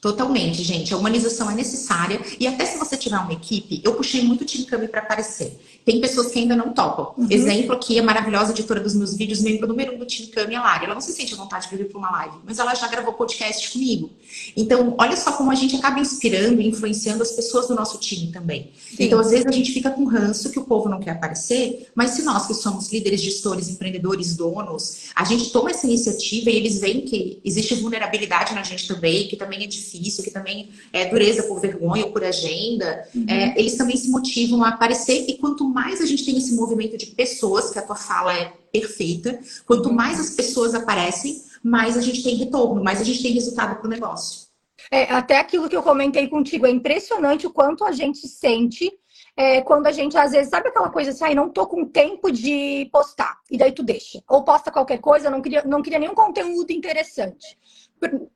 [0.00, 0.94] Totalmente, gente.
[0.94, 2.20] A humanização é necessária.
[2.38, 5.58] E até se você tiver uma equipe, eu puxei muito o Team Cami para aparecer.
[5.84, 7.14] Tem pessoas que ainda não topam.
[7.18, 7.26] Uhum.
[7.28, 10.62] Exemplo aqui, a maravilhosa editora dos meus vídeos, membro número um do Team Cami, a
[10.62, 10.84] Lari.
[10.84, 13.12] Ela não se sente à vontade de vir para uma live, mas ela já gravou
[13.14, 14.10] podcast comigo.
[14.56, 18.30] Então, olha só como a gente acaba inspirando e influenciando as pessoas do nosso time
[18.30, 18.70] também.
[18.90, 18.96] Sim.
[19.00, 22.10] Então, às vezes a gente fica com ranço que o povo não quer aparecer, mas
[22.10, 26.78] se nós que somos líderes, gestores, empreendedores, donos, a gente toma essa iniciativa e eles
[26.78, 31.06] veem que existe vulnerabilidade na gente também, que também é difícil difícil, que também é
[31.06, 33.24] dureza por vergonha ou por agenda, uhum.
[33.28, 35.24] é, eles também se motivam a aparecer.
[35.28, 38.52] E quanto mais a gente tem esse movimento de pessoas, que a tua fala é
[38.70, 43.32] perfeita, quanto mais as pessoas aparecem, mais a gente tem retorno, mais a gente tem
[43.32, 44.46] resultado para o negócio.
[44.90, 48.90] É, até aquilo que eu comentei contigo, é impressionante o quanto a gente sente
[49.36, 52.30] é, quando a gente, às vezes, sabe aquela coisa assim, ah, não tô com tempo
[52.30, 54.20] de postar, e daí tu deixa.
[54.28, 57.56] Ou posta qualquer coisa, não queria, não queria nenhum conteúdo interessante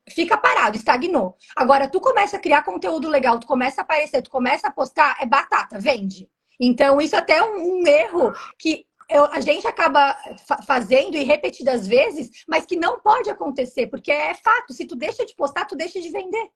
[0.09, 1.35] fica parado, estagnou.
[1.55, 5.17] Agora, tu começa a criar conteúdo legal, tu começa a aparecer, tu começa a postar,
[5.19, 6.29] é batata, vende.
[6.59, 11.23] Então, isso até é um, um erro que eu, a gente acaba fa fazendo e
[11.23, 14.73] repetidas vezes, mas que não pode acontecer, porque é fato.
[14.73, 16.49] Se tu deixa de postar, tu deixa de vender.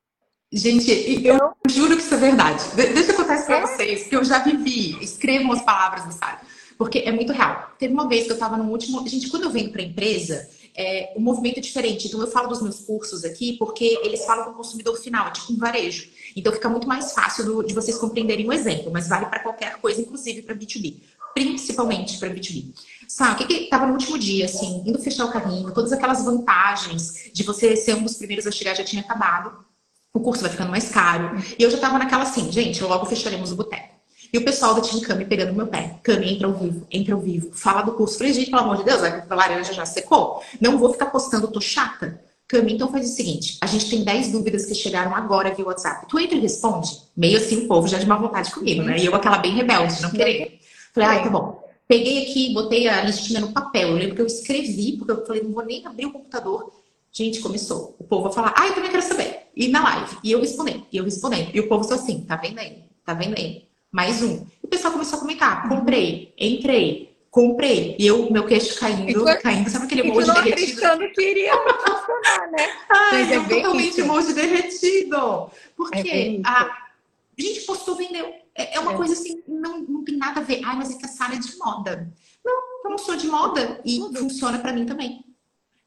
[0.52, 2.64] Gente, eu então, juro que isso é verdade.
[2.74, 3.62] Deixa eu contar isso pra é?
[3.62, 4.98] vocês, que eu já vivi.
[5.04, 6.42] Escrevam as palavras no site.
[6.78, 7.72] Porque é muito real.
[7.78, 9.06] Teve uma vez que eu estava no último.
[9.08, 12.08] Gente, quando eu venho para empresa, é, o movimento é diferente.
[12.08, 15.32] Então, eu falo dos meus cursos aqui porque eles falam com o consumidor final, é
[15.32, 16.08] tipo um varejo.
[16.36, 19.78] Então, fica muito mais fácil do, de vocês compreenderem o exemplo, mas vale para qualquer
[19.78, 21.02] coisa, inclusive para B2B,
[21.34, 22.74] principalmente para B2B.
[23.08, 27.32] Sabe, o que estava no último dia, assim, indo fechar o carrinho, todas aquelas vantagens
[27.34, 29.66] de você ser um dos primeiros a chegar já tinha acabado.
[30.14, 31.42] O curso vai ficando mais caro.
[31.58, 33.97] E eu já estava naquela assim, gente, logo fecharemos o boteco.
[34.38, 35.98] E o pessoal da Team Cami pegando meu pé.
[36.04, 37.50] Cami, entra ao vivo, entra ao vivo.
[37.54, 38.20] Fala do curso.
[38.20, 40.44] Falei, gente, pelo amor de Deus, a laranja já secou.
[40.62, 42.22] Não vou ficar postando, tô chata.
[42.48, 46.06] Cami, então faz o seguinte: a gente tem 10 dúvidas que chegaram agora via WhatsApp.
[46.08, 47.00] Tu entra e responde?
[47.18, 49.00] Meio assim, o povo já de má vontade comigo, né?
[49.00, 50.60] E eu, aquela bem rebelde, não querer.
[50.94, 51.60] Falei, ai, tá bom.
[51.88, 53.90] Peguei aqui, botei a listinha no papel.
[53.90, 56.72] Eu lembro que eu escrevi, porque eu falei, não vou nem abrir o computador.
[57.12, 57.96] Gente, começou.
[57.98, 59.48] O povo a falar, ah, eu também quero saber.
[59.56, 60.18] E na live.
[60.24, 61.50] E eu respondendo, e eu respondendo.
[61.56, 62.84] E o povo só assim, tá vendo aí?
[63.04, 63.67] Tá vendo aí?
[63.92, 64.46] Mais um.
[64.64, 67.96] E o pessoal começou a comentar: comprei, entrei, comprei.
[68.00, 69.70] E eu, meu queixo caindo, caindo.
[69.70, 70.54] Sabe aquele emoji derretido?
[70.54, 72.70] acreditando que iria funcionar, né?
[72.90, 75.52] Ai, Mas é totalmente emoji derretido.
[75.76, 78.34] Porque é a, a gente postou, vendeu.
[78.56, 78.96] É, é uma é.
[78.96, 80.62] coisa assim, não, não tem nada a ver.
[80.66, 82.12] Ai, mas é que a sala é de moda.
[82.44, 82.54] Não,
[82.86, 84.20] eu não sou de moda e Tudo.
[84.20, 85.24] funciona para mim também.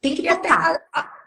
[0.00, 0.72] Tem que botar.
[0.72, 1.19] Até a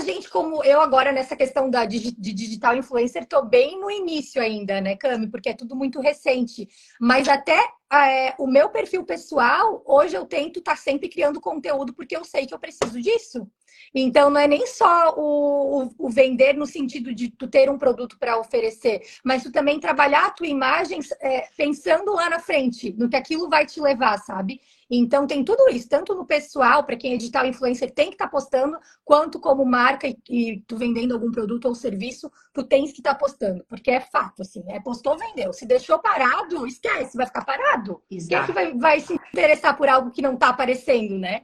[0.00, 4.40] gente, como eu agora nessa questão da, de, de digital influencer, tô bem no início
[4.40, 5.28] ainda, né, Cami?
[5.28, 6.68] Porque é tudo muito recente.
[7.00, 7.58] Mas até
[7.92, 12.24] é, o meu perfil pessoal, hoje eu tento estar tá sempre criando conteúdo porque eu
[12.24, 13.48] sei que eu preciso disso.
[13.94, 17.78] Então, não é nem só o, o, o vender no sentido de tu ter um
[17.78, 22.94] produto para oferecer, mas tu também trabalhar a tua imagem é, pensando lá na frente,
[22.96, 24.60] no que aquilo vai te levar, sabe?
[24.90, 28.24] Então, tem tudo isso, tanto no pessoal, para quem é digital influencer tem que estar
[28.24, 32.90] tá postando, quanto como marca e, e, tu vendendo algum produto ou serviço, tu tens
[32.90, 35.52] que estar tá postando, porque é fato, assim, é postou, vendeu.
[35.52, 38.02] Se deixou parado, esquece, vai ficar parado.
[38.10, 38.28] Exato.
[38.28, 41.42] Quem é que vai, vai se interessar por algo que não está aparecendo, né?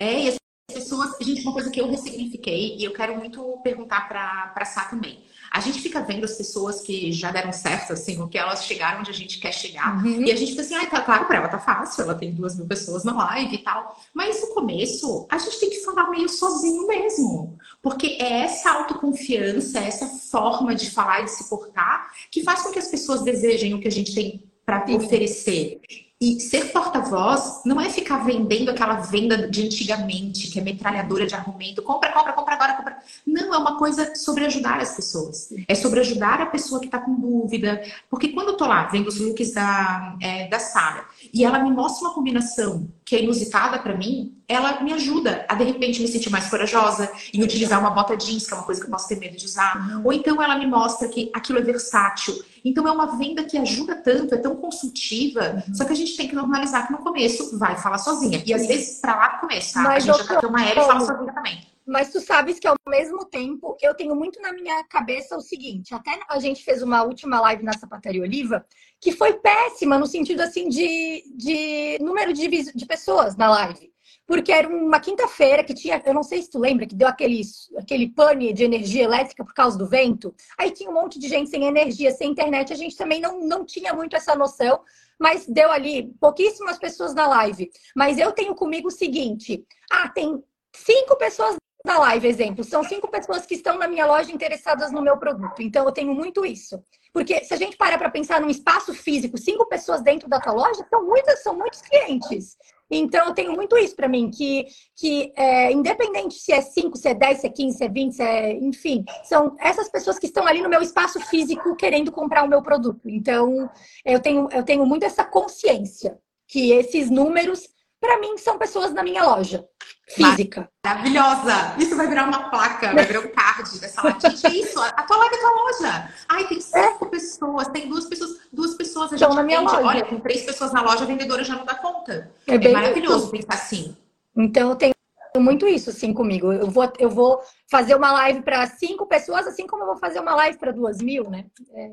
[0.00, 0.38] É, e as
[0.72, 4.84] pessoas, gente, uma coisa que eu ressignifiquei e eu quero muito perguntar para a Sá
[4.84, 5.20] também.
[5.50, 9.00] A gente fica vendo as pessoas que já deram certo, assim, o que elas chegaram
[9.00, 10.04] onde a gente quer chegar.
[10.04, 10.26] Uhum.
[10.26, 12.54] E a gente fica assim, ah, tá claro, pra ela tá fácil, ela tem duas
[12.54, 13.98] mil pessoas na live e tal.
[14.12, 17.56] Mas no começo, a gente tem que falar meio sozinho mesmo.
[17.82, 22.70] Porque é essa autoconfiança, essa forma de falar e de se portar que faz com
[22.70, 25.80] que as pessoas desejem o que a gente tem para oferecer.
[26.20, 31.34] E ser porta-voz não é ficar vendendo aquela venda de antigamente, que é metralhadora de
[31.34, 32.98] argumento, compra, compra, compra agora, compra.
[33.24, 35.48] Não, é uma coisa sobre ajudar as pessoas.
[35.68, 37.80] É sobre ajudar a pessoa que está com dúvida.
[38.10, 41.70] Porque quando eu tô lá vendo os looks da, é, da Sara e ela me
[41.70, 46.06] mostra uma combinação que é inusitada para mim, ela me ajuda a de repente me
[46.06, 49.08] sentir mais corajosa em utilizar uma bota jeans, que é uma coisa que eu posso
[49.08, 49.78] ter medo de usar.
[49.78, 50.02] Uhum.
[50.04, 52.38] Ou então ela me mostra que aquilo é versátil.
[52.62, 55.74] Então é uma venda que ajuda tanto, é tão consultiva, uhum.
[55.74, 58.42] só que a gente tem que normalizar que no começo vai falar sozinha.
[58.44, 59.82] E às vezes para lá no começo, tá?
[59.84, 61.66] Mas, a gente já tá uma era e fala sozinha também.
[61.86, 65.94] Mas tu sabes que ao mesmo tempo eu tenho muito na minha cabeça o seguinte:
[65.94, 68.62] até a gente fez uma última live na Sapataria Oliva
[69.00, 73.92] que foi péssima no sentido assim de, de número de, de pessoas na live.
[74.26, 77.40] Porque era uma quinta-feira que tinha, eu não sei se tu lembra, que deu aquele,
[77.78, 80.34] aquele pane de energia elétrica por causa do vento.
[80.58, 82.70] Aí tinha um monte de gente sem energia, sem internet.
[82.70, 84.80] A gente também não, não tinha muito essa noção,
[85.18, 87.70] mas deu ali pouquíssimas pessoas na live.
[87.96, 90.42] Mas eu tenho comigo o seguinte: ah, tem
[90.74, 95.00] cinco pessoas na live, exemplo, são cinco pessoas que estão na minha loja interessadas no
[95.00, 95.62] meu produto.
[95.62, 96.84] Então, eu tenho muito isso.
[97.12, 100.52] Porque se a gente parar para pensar num espaço físico, cinco pessoas dentro da tua
[100.52, 102.56] loja, são muitas, são muitos clientes.
[102.90, 104.66] Então, eu tenho muito isso para mim, que,
[104.96, 108.12] que é, independente se é 5, se é 10, se é 15, se é 20,
[108.12, 112.44] se é, enfim, são essas pessoas que estão ali no meu espaço físico querendo comprar
[112.44, 113.08] o meu produto.
[113.08, 113.70] Então,
[114.04, 117.68] eu tenho, eu tenho muito essa consciência que esses números
[118.00, 119.66] para mim, são pessoas na minha loja
[120.08, 120.68] física.
[120.84, 121.74] Maravilhosa!
[121.78, 124.18] Isso vai virar uma placa, vai virar um card dessa lá.
[124.18, 126.14] Gente, é isso, a tua loja é tua loja.
[126.28, 127.08] Ai, tem cinco é.
[127.08, 129.80] pessoas, tem duas pessoas, duas pessoas a gente na minha loja.
[129.80, 132.30] Olha, com três pessoas na loja, a vendedora já não dá conta.
[132.46, 133.30] É, é maravilhoso isso.
[133.30, 133.96] pensar assim.
[134.36, 134.94] Então, eu tenho
[135.36, 136.52] muito isso, assim, comigo.
[136.52, 140.20] Eu vou, eu vou fazer uma live para cinco pessoas, assim como eu vou fazer
[140.20, 141.44] uma live para duas mil, né?
[141.72, 141.92] É,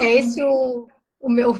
[0.00, 0.88] é esse o,
[1.20, 1.54] o meu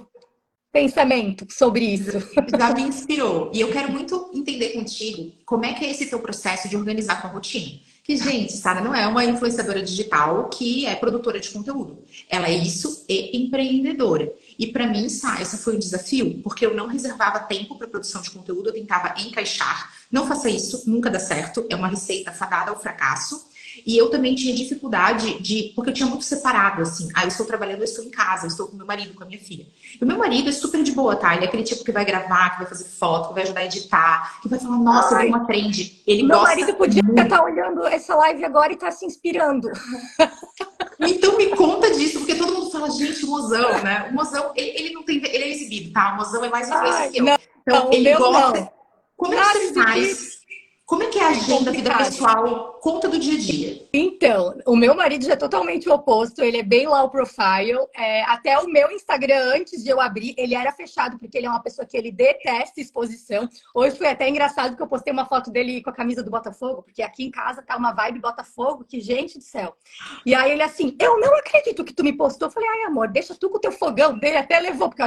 [0.75, 2.19] pensamento sobre isso.
[2.59, 3.49] Já me inspirou.
[3.55, 7.21] E eu quero muito entender contigo como é que é esse teu processo de organizar
[7.23, 7.79] tua rotina.
[8.03, 12.05] Que, gente, Sara não é uma influenciadora digital que é produtora de conteúdo.
[12.29, 14.31] Ela é isso e empreendedora.
[14.59, 18.21] E para mim, Sara, esse foi um desafio, porque eu não reservava tempo para produção
[18.21, 19.91] de conteúdo, eu tentava encaixar.
[20.11, 21.65] Não faça isso, nunca dá certo.
[21.71, 23.47] É uma receita fadada ao fracasso.
[23.87, 25.73] E eu também tinha dificuldade de.
[25.75, 27.09] Porque eu tinha muito separado, assim.
[27.15, 29.27] Ah, eu estou trabalhando, eu estou em casa, eu estou com meu marido, com a
[29.27, 29.67] minha filha.
[30.01, 31.35] E o meu marido é super de boa, tá?
[31.35, 33.65] Ele é aquele tipo que vai gravar, que vai fazer foto, que vai ajudar a
[33.65, 36.03] editar, que vai falar, nossa, Ai, uma trend.
[36.07, 37.21] Ele meu marido podia muito.
[37.21, 39.69] estar olhando essa live agora e estar tá se inspirando.
[41.01, 44.09] Então me conta disso, porque todo mundo fala, gente, o mozão, né?
[44.11, 45.17] O mozão, ele, ele não tem.
[45.17, 46.15] Ele é exibido, tá?
[46.15, 47.25] O mozão é mais influência que eu.
[47.25, 48.61] Não, então, ele gosta.
[48.61, 48.71] Não.
[49.17, 50.34] Como é que você faz?
[50.95, 52.79] Como é que é a agenda, da vida pessoal?
[52.81, 53.89] Conta do dia a dia.
[53.93, 56.41] Então, o meu marido já é totalmente o oposto.
[56.41, 57.81] Ele é bem low profile.
[57.97, 61.51] É, até o meu Instagram, antes de eu abrir, ele era fechado, porque ele é
[61.51, 63.49] uma pessoa que ele detesta exposição.
[63.75, 66.85] Hoje foi até engraçado porque eu postei uma foto dele com a camisa do Botafogo,
[66.85, 69.75] porque aqui em casa tá uma vibe Botafogo, que gente do céu.
[70.25, 72.47] E aí ele assim, eu não acredito que tu me postou.
[72.47, 74.37] Eu falei, ai amor, deixa tu com o teu fogão dele.
[74.37, 75.03] Até levou, porque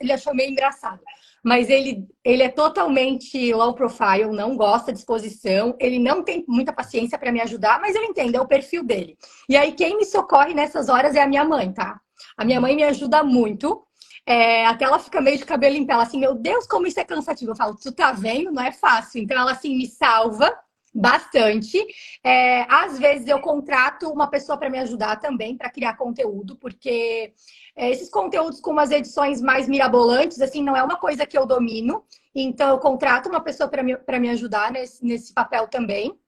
[0.00, 1.00] ele achou meio engraçado
[1.46, 6.72] mas ele, ele é totalmente low profile, não gosta de exposição, ele não tem muita
[6.72, 9.16] paciência para me ajudar, mas eu entendo, é o perfil dele.
[9.48, 12.00] E aí, quem me socorre nessas horas é a minha mãe, tá?
[12.36, 13.80] A minha mãe me ajuda muito.
[14.26, 16.98] É, até ela fica meio de cabelo em pé, ela assim, meu Deus, como isso
[16.98, 17.52] é cansativo.
[17.52, 18.50] Eu falo, tu tá vendo?
[18.50, 19.22] Não é fácil.
[19.22, 20.52] Então ela assim me salva
[20.96, 21.78] bastante.
[22.24, 27.34] É, às vezes eu contrato uma pessoa para me ajudar também para criar conteúdo, porque
[27.76, 31.44] é, esses conteúdos com umas edições mais mirabolantes, assim, não é uma coisa que eu
[31.44, 32.02] domino.
[32.34, 36.18] Então eu contrato uma pessoa para me, me ajudar nesse, nesse papel também.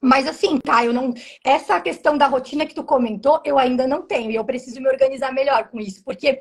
[0.00, 1.12] Mas assim, tá, eu não.
[1.44, 4.30] Essa questão da rotina que tu comentou, eu ainda não tenho.
[4.30, 6.02] E eu preciso me organizar melhor com isso.
[6.04, 6.40] Porque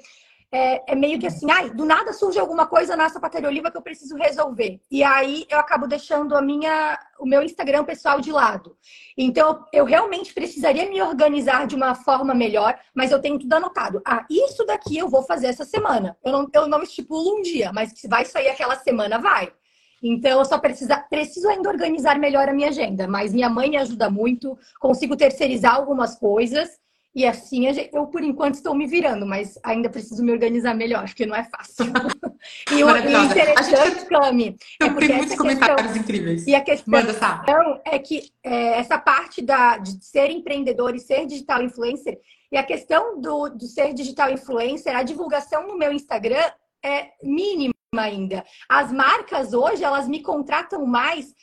[0.52, 3.78] é, é, meio que assim, ai, do nada surge alguma coisa na sapataria oliva que
[3.78, 4.82] eu preciso resolver.
[4.92, 8.76] E aí eu acabo deixando a minha, o meu Instagram pessoal de lado.
[9.18, 14.02] Então eu realmente precisaria me organizar de uma forma melhor, mas eu tenho tudo anotado.
[14.06, 16.18] Ah, isso daqui eu vou fazer essa semana.
[16.24, 19.54] Eu não, eu não estipulo um dia, mas se vai sair aquela semana, vai.
[20.04, 23.08] Então, eu só precisa, preciso ainda organizar melhor a minha agenda.
[23.08, 26.80] Mas minha mãe me ajuda muito, consigo terceirizar algumas coisas.
[27.14, 31.26] E assim, eu por enquanto estou me virando, mas ainda preciso me organizar melhor, porque
[31.26, 31.86] não é fácil.
[32.72, 34.06] e o, interessante, gente...
[34.06, 36.02] Cami, é porque tem muitos comentários questão...
[36.02, 36.48] incríveis.
[36.48, 37.44] E a questão tá.
[37.86, 42.18] é que é, essa parte da, de ser empreendedor e ser digital influencer,
[42.50, 46.50] e a questão do, do ser digital influencer, a divulgação no meu Instagram
[46.84, 48.46] é mínima ainda.
[48.70, 51.36] As marcas hoje, elas me contratam mais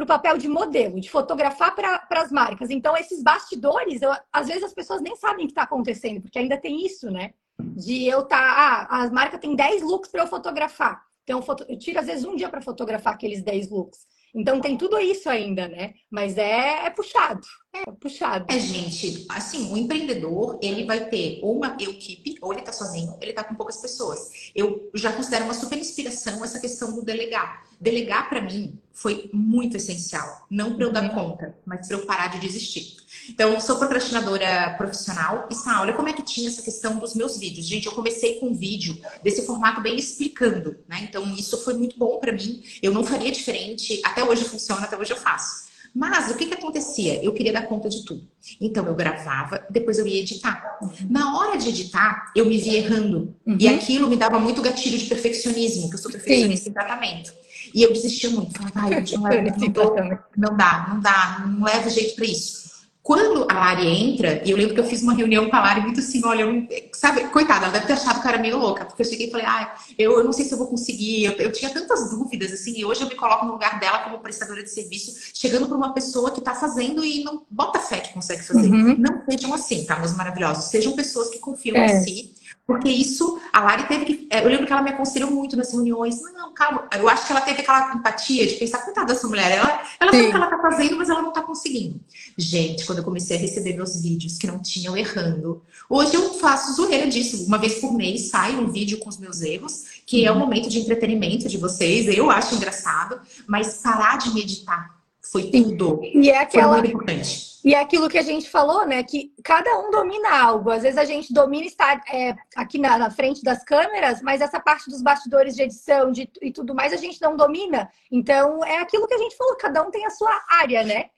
[0.00, 2.70] para o papel de modelo, de fotografar para as marcas.
[2.70, 6.38] Então, esses bastidores, eu, às vezes as pessoas nem sabem o que está acontecendo, porque
[6.38, 7.34] ainda tem isso, né?
[7.58, 11.02] De eu estar, tá, ah, a marca tem 10 looks para eu fotografar.
[11.22, 14.06] Então, eu tiro às vezes um dia para fotografar aqueles 10 looks.
[14.34, 15.94] Então tem tudo isso ainda, né?
[16.10, 17.40] Mas é, é puxado.
[17.72, 18.46] É puxado.
[18.48, 23.16] É, gente, assim, o empreendedor, ele vai ter ou uma equipe, ou ele tá sozinho,
[23.20, 24.50] ele tá com poucas pessoas.
[24.54, 27.64] Eu já considero uma super inspiração essa questão do delegar.
[27.80, 30.46] Delegar, para mim, foi muito essencial.
[30.50, 31.14] Não para eu dar uhum.
[31.14, 32.96] conta, mas para eu parar de desistir.
[33.28, 37.38] Então, sou procrastinadora profissional e Sá, olha como é que tinha essa questão dos meus
[37.38, 37.66] vídeos.
[37.66, 41.00] Gente, eu comecei com um vídeo desse formato bem explicando, né?
[41.02, 42.62] Então, isso foi muito bom para mim.
[42.82, 44.00] Eu não faria diferente.
[44.04, 45.70] Até hoje funciona, até hoje eu faço.
[45.94, 47.22] Mas o que, que acontecia?
[47.22, 48.22] Eu queria dar conta de tudo.
[48.60, 50.78] Então eu gravava, depois eu ia editar.
[51.08, 53.34] Na hora de editar, eu me via errando.
[53.44, 53.56] Uhum.
[53.58, 56.70] E aquilo me dava muito gatilho de perfeccionismo, que eu sou perfeccionista Sim.
[56.70, 57.32] em tratamento.
[57.74, 58.56] E eu desistia muito.
[58.56, 59.20] Falava, ai, não,
[59.74, 62.69] não, não, não dá, não dá, não leva jeito para isso.
[63.02, 65.80] Quando a Lari entra, e eu lembro que eu fiz uma reunião com a Lari
[65.80, 68.84] muito assim, olha, eu, sabe, coitada, ela deve ter achado que eu era meio louca,
[68.84, 71.32] porque eu cheguei e falei, ah, eu, eu não sei se eu vou conseguir, eu,
[71.32, 74.62] eu, tinha tantas dúvidas, assim, e hoje eu me coloco no lugar dela como prestadora
[74.62, 78.42] de serviço, chegando para uma pessoa que está fazendo e não bota fé que consegue
[78.42, 78.68] fazer.
[78.68, 78.96] Uhum.
[78.98, 81.86] Não sejam assim, tá, meus maravilhosos, sejam pessoas que confiam é.
[81.86, 82.34] em si,
[82.70, 84.28] porque isso, a Lari teve que.
[84.30, 86.22] É, eu lembro que ela me aconselhou muito nas reuniões.
[86.22, 86.86] Não, não, calma.
[86.96, 89.50] Eu acho que ela teve aquela empatia de pensar, coitada dessa mulher.
[89.50, 92.00] Ela, ela sabe o que ela tá fazendo, mas ela não tá conseguindo.
[92.38, 96.74] Gente, quando eu comecei a receber meus vídeos que não tinham errando, hoje eu faço
[96.74, 97.44] zoeira disso.
[97.44, 100.68] Uma vez por mês sai um vídeo com os meus erros, que é um momento
[100.68, 102.06] de entretenimento de vocês.
[102.06, 104.99] Eu acho engraçado, mas parar de meditar
[105.30, 106.00] foi tudo.
[106.02, 106.74] E é aquela.
[106.74, 109.02] Foi muito importante e é aquilo que a gente falou, né?
[109.02, 110.70] Que cada um domina algo.
[110.70, 114.58] Às vezes a gente domina estar é, aqui na, na, frente das câmeras, mas essa
[114.58, 117.90] parte dos bastidores de edição de, e tudo mais a gente não domina.
[118.10, 121.10] Então é aquilo que a gente falou, cada um tem a sua área, né?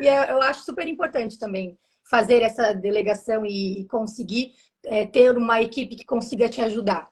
[0.00, 4.52] E eu, eu acho super importante também fazer essa delegação e conseguir
[4.84, 7.08] é, ter uma equipe que consiga te ajudar.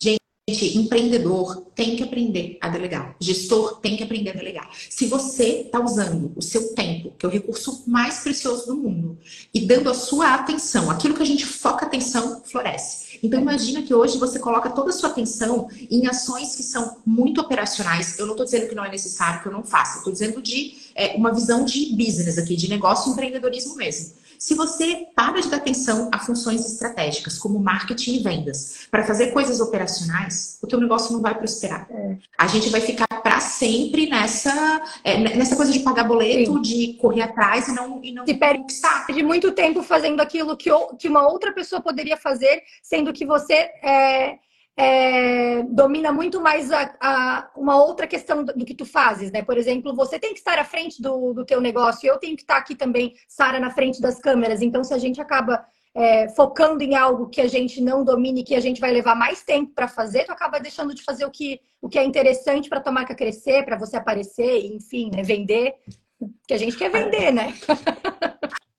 [0.00, 0.18] Gente,
[0.48, 3.14] empreendedor tem que aprender a delegar.
[3.20, 4.68] Gestor tem que aprender a delegar.
[4.90, 9.16] Se você está usando o seu tempo, que é o recurso mais precioso do mundo,
[9.54, 13.20] e dando a sua atenção, aquilo que a gente foca atenção, floresce.
[13.22, 17.40] Então imagina que hoje você coloca toda a sua atenção em ações que são muito
[17.40, 18.18] operacionais.
[18.18, 19.98] Eu não estou dizendo que não é necessário que eu não faça.
[19.98, 24.14] Estou dizendo de é, uma visão de business aqui, de negócio e empreendedorismo mesmo.
[24.42, 29.30] Se você para de dar atenção a funções estratégicas, como marketing e vendas, para fazer
[29.30, 31.86] coisas operacionais, o teu negócio não vai prosperar.
[31.88, 32.16] É.
[32.36, 36.60] A gente vai ficar para sempre nessa, é, nessa coisa de pagar boleto, Sim.
[36.60, 39.06] de correr atrás e não, e não Se conquistar.
[39.06, 43.54] De muito tempo fazendo aquilo que, que uma outra pessoa poderia fazer, sendo que você
[43.54, 44.38] é,
[44.76, 49.42] é, domina muito mais a, a, uma outra questão do, que tu fazes, né?
[49.42, 52.42] Por exemplo, você tem que estar à frente do, do teu negócio, eu tenho que
[52.42, 54.62] estar aqui também, Sara, na frente das câmeras.
[54.62, 55.64] Então, se a gente acaba
[55.94, 59.42] é, focando em algo que a gente não domine, que a gente vai levar mais
[59.42, 62.80] tempo para fazer, tu acaba deixando de fazer o que, o que é interessante para
[62.80, 65.22] tua marca crescer, para você aparecer, enfim, né?
[65.22, 65.74] vender.
[66.46, 67.52] Que a gente quer vender, né?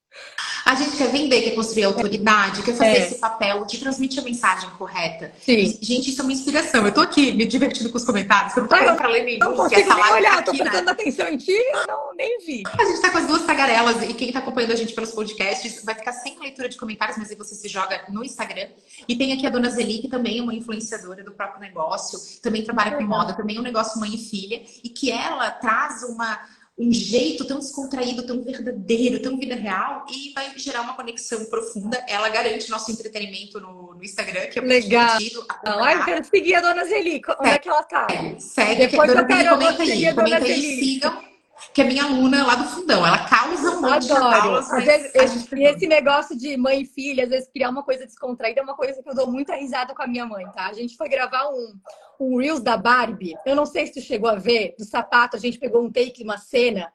[0.64, 2.98] A gente quer vender, quer construir autoridade, quer fazer é.
[2.98, 5.30] esse papel de transmitir a mensagem correta.
[5.42, 5.78] Sim.
[5.80, 6.86] gente, isso é uma inspiração.
[6.86, 9.40] Eu tô aqui me divertindo com os comentários, eu não tô pra ler nenhum.
[9.40, 10.58] Não consigo nem olhar, aqui, tô né?
[10.58, 10.92] prestando né?
[10.92, 12.62] atenção em ti, eu não, nem vi.
[12.78, 15.84] A gente tá com as duas tagarelas e quem tá acompanhando a gente pelos podcasts
[15.84, 18.68] vai ficar sem leitura de comentários, mas aí você se joga no Instagram.
[19.06, 22.64] E tem aqui a dona Zeli, que também é uma influenciadora do próprio negócio, também
[22.64, 26.38] trabalha com moda, também é um negócio mãe e filha, e que ela traz uma
[26.76, 32.04] um jeito tão descontraído, tão verdadeiro, tão vida real e vai gerar uma conexão profunda.
[32.08, 35.18] Ela garante nosso entretenimento no, no Instagram, que é Legal.
[35.64, 37.20] Ai, eu quero seguir a Dona Zeli.
[37.40, 38.06] Onde é, é que ela tá?
[38.38, 41.33] Segue, Depois Dona Zeli, comenta aí, comenta aí, sigam
[41.72, 43.06] que é minha aluna lá do fundão.
[43.06, 44.30] Ela causa um monte Adoro.
[44.30, 48.04] de aulas, vezes, E esse negócio de mãe e filha, às vezes criar uma coisa
[48.04, 50.66] descontraída é uma coisa que eu dou muita risada com a minha mãe, tá?
[50.66, 51.74] A gente foi gravar um,
[52.20, 53.36] um Reels da Barbie.
[53.46, 56.22] Eu não sei se tu chegou a ver, do sapato, a gente pegou um take,
[56.22, 56.92] uma cena.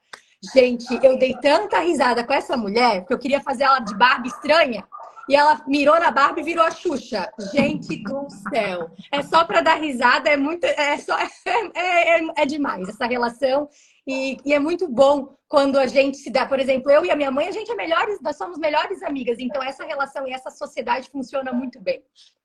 [0.54, 4.28] Gente, eu dei tanta risada com essa mulher, porque eu queria fazer ela de Barbie
[4.28, 4.86] estranha.
[5.28, 7.30] E ela mirou na Barbie e virou a Xuxa.
[7.52, 8.90] Gente do céu.
[9.12, 10.64] É só para dar risada, é muito.
[10.64, 11.16] É, só,
[11.76, 13.68] é, é, é demais essa relação.
[14.06, 17.16] E, e, é muito bom quando a gente se dá, por exemplo, eu e a
[17.16, 19.38] minha mãe, a gente é melhores, nós somos melhores amigas.
[19.38, 22.02] Então essa relação e essa sociedade funciona muito bem.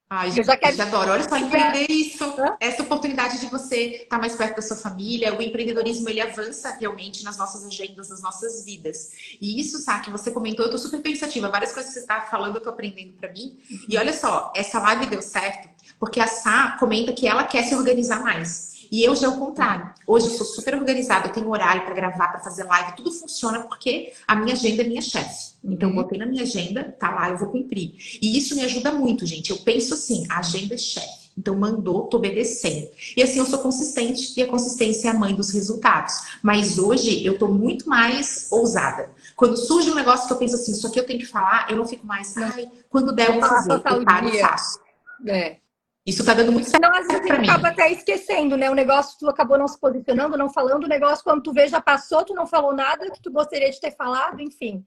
[0.08, 0.80] Ai, eu já quero...
[0.80, 1.12] adoro.
[1.12, 2.24] Olha só, empreender isso.
[2.60, 5.36] Essa oportunidade de você estar mais perto da sua família.
[5.36, 9.12] O empreendedorismo, ele avança realmente nas nossas agendas, nas nossas vidas.
[9.42, 11.50] E isso, sabe, que você comentou, eu tô super pensativa.
[11.50, 13.58] Várias coisas que você está falando, eu tô aprendendo para mim.
[13.90, 17.76] E olha só, essa live deu certo porque a Sá comenta que ela quer se
[17.76, 18.75] organizar mais.
[18.92, 19.92] E eu já é o contrário.
[20.08, 23.62] Hoje eu sou super organizada, eu tenho horário para gravar, para fazer live, tudo funciona
[23.62, 25.56] porque a minha agenda é minha chefe.
[25.64, 27.96] Então, eu botei na minha agenda, tá lá, eu vou cumprir.
[28.22, 29.50] E isso me ajuda muito, gente.
[29.50, 31.26] Eu penso assim, a agenda é chefe.
[31.38, 32.90] Então, mandou, tô obedecendo.
[33.16, 36.14] E assim, eu sou consistente e a consistência é a mãe dos resultados.
[36.42, 39.10] Mas hoje eu tô muito mais ousada.
[39.36, 41.76] Quando surge um negócio que eu penso assim, isso aqui eu tenho que falar, eu
[41.76, 44.80] não fico mais, ai, quando der eu vou fazer, eu paro e faço.
[45.28, 45.58] É.
[46.06, 46.84] Isso tá dando muito certo.
[46.84, 48.70] Não, às vezes acaba até esquecendo, né?
[48.70, 51.82] O negócio tu acabou não se posicionando, não falando, o negócio quando tu vê já
[51.82, 54.86] passou, tu não falou nada que tu gostaria de ter falado, enfim.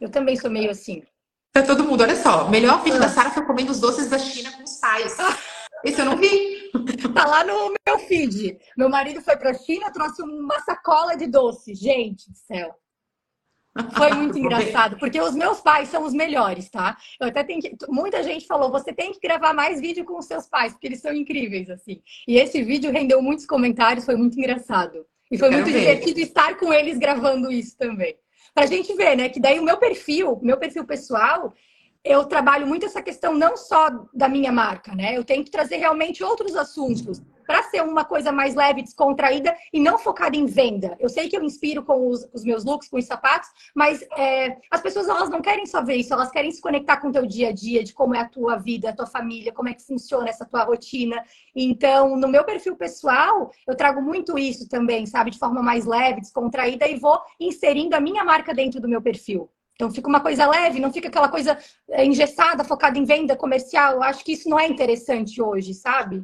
[0.00, 1.04] Eu também sou meio assim.
[1.52, 2.48] Pra todo mundo, olha só.
[2.48, 3.02] Melhor vídeo ah.
[3.02, 5.16] da Sara foi comendo os doces da China com os pais.
[5.84, 6.70] Esse eu não vi.
[7.14, 8.56] Tá lá no meu feed.
[8.76, 11.74] Meu marido foi pra China, trouxe uma sacola de doce.
[11.74, 12.79] Gente do céu.
[13.96, 16.96] Foi muito engraçado, porque os meus pais são os melhores, tá?
[17.20, 17.76] Eu até tenho que...
[17.88, 21.00] Muita gente falou, você tem que gravar mais vídeo com os seus pais, porque eles
[21.00, 22.02] são incríveis, assim.
[22.26, 25.06] E esse vídeo rendeu muitos comentários, foi muito engraçado.
[25.30, 25.78] E foi muito ver.
[25.78, 28.16] divertido estar com eles gravando isso também.
[28.52, 29.28] Pra gente ver, né?
[29.28, 31.54] Que daí o meu perfil, meu perfil pessoal,
[32.04, 35.16] eu trabalho muito essa questão não só da minha marca, né?
[35.16, 39.80] Eu tenho que trazer realmente outros assuntos para ser uma coisa mais leve, descontraída e
[39.80, 40.96] não focada em venda.
[41.00, 44.56] Eu sei que eu inspiro com os, os meus looks, com os sapatos, mas é,
[44.70, 47.26] as pessoas elas não querem só ver isso, elas querem se conectar com o teu
[47.26, 49.84] dia a dia, de como é a tua vida, a tua família, como é que
[49.84, 51.20] funciona essa tua rotina.
[51.54, 56.20] Então, no meu perfil pessoal, eu trago muito isso também, sabe, de forma mais leve,
[56.20, 59.50] descontraída e vou inserindo a minha marca dentro do meu perfil.
[59.80, 61.56] Então fica uma coisa leve, não fica aquela coisa
[61.88, 63.94] é, engessada, focada em venda comercial.
[63.94, 66.22] Eu acho que isso não é interessante hoje, sabe?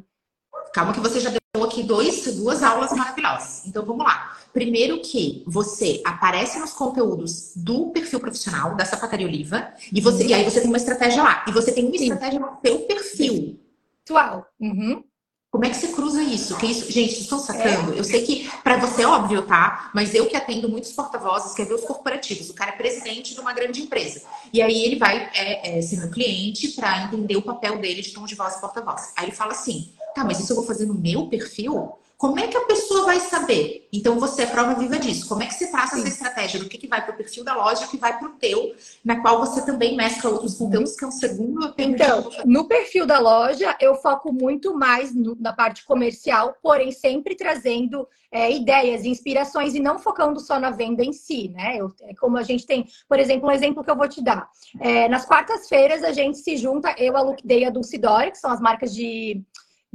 [0.71, 3.65] Calma que você já deu aqui dois, duas aulas maravilhosas.
[3.65, 4.37] Então vamos lá.
[4.53, 10.33] Primeiro que você aparece nos conteúdos do perfil profissional da Sapataria Oliva e, você, e
[10.35, 11.43] aí você tem uma estratégia lá.
[11.47, 13.59] E você tem uma estratégia no seu perfil.
[14.03, 14.45] Atual.
[14.59, 15.03] Uhum.
[15.49, 16.57] Como é que você cruza isso?
[16.57, 17.93] Que isso, gente, vocês estão sacando?
[17.93, 17.99] É.
[17.99, 19.89] Eu sei que para você é óbvio, tá?
[19.95, 22.49] Mas eu que atendo muitos porta-vozes, quer ver os corporativos.
[22.49, 24.23] O cara é presidente de uma grande empresa.
[24.51, 28.11] E aí ele vai é, é, ser meu cliente para entender o papel dele de
[28.11, 29.13] tom de voz e porta-voz.
[29.15, 31.97] Aí ele fala assim: tá, mas isso eu vou fazer no meu perfil?
[32.17, 33.87] Como é que a pessoa vai saber?
[33.93, 35.29] Então você é prova viva disso.
[35.29, 36.01] Como é que você traça Sim.
[36.01, 38.17] essa estratégia do que, que vai para o perfil da loja e o que vai
[38.17, 41.75] para o teu, na qual você também mescla outros conteúdos, que é o segundo.
[41.77, 47.35] Então, no perfil da loja, eu foco muito mais no, na parte comercial, porém sempre
[47.35, 51.77] trazendo é, ideias, inspirações e não focando só na venda em si, né?
[51.77, 54.49] Eu, é como a gente tem, por exemplo, um exemplo que eu vou te dar.
[54.79, 58.39] É, nas quartas-feiras a gente se junta, eu, a Look Day e a Dulcidore, que
[58.39, 59.41] são as marcas de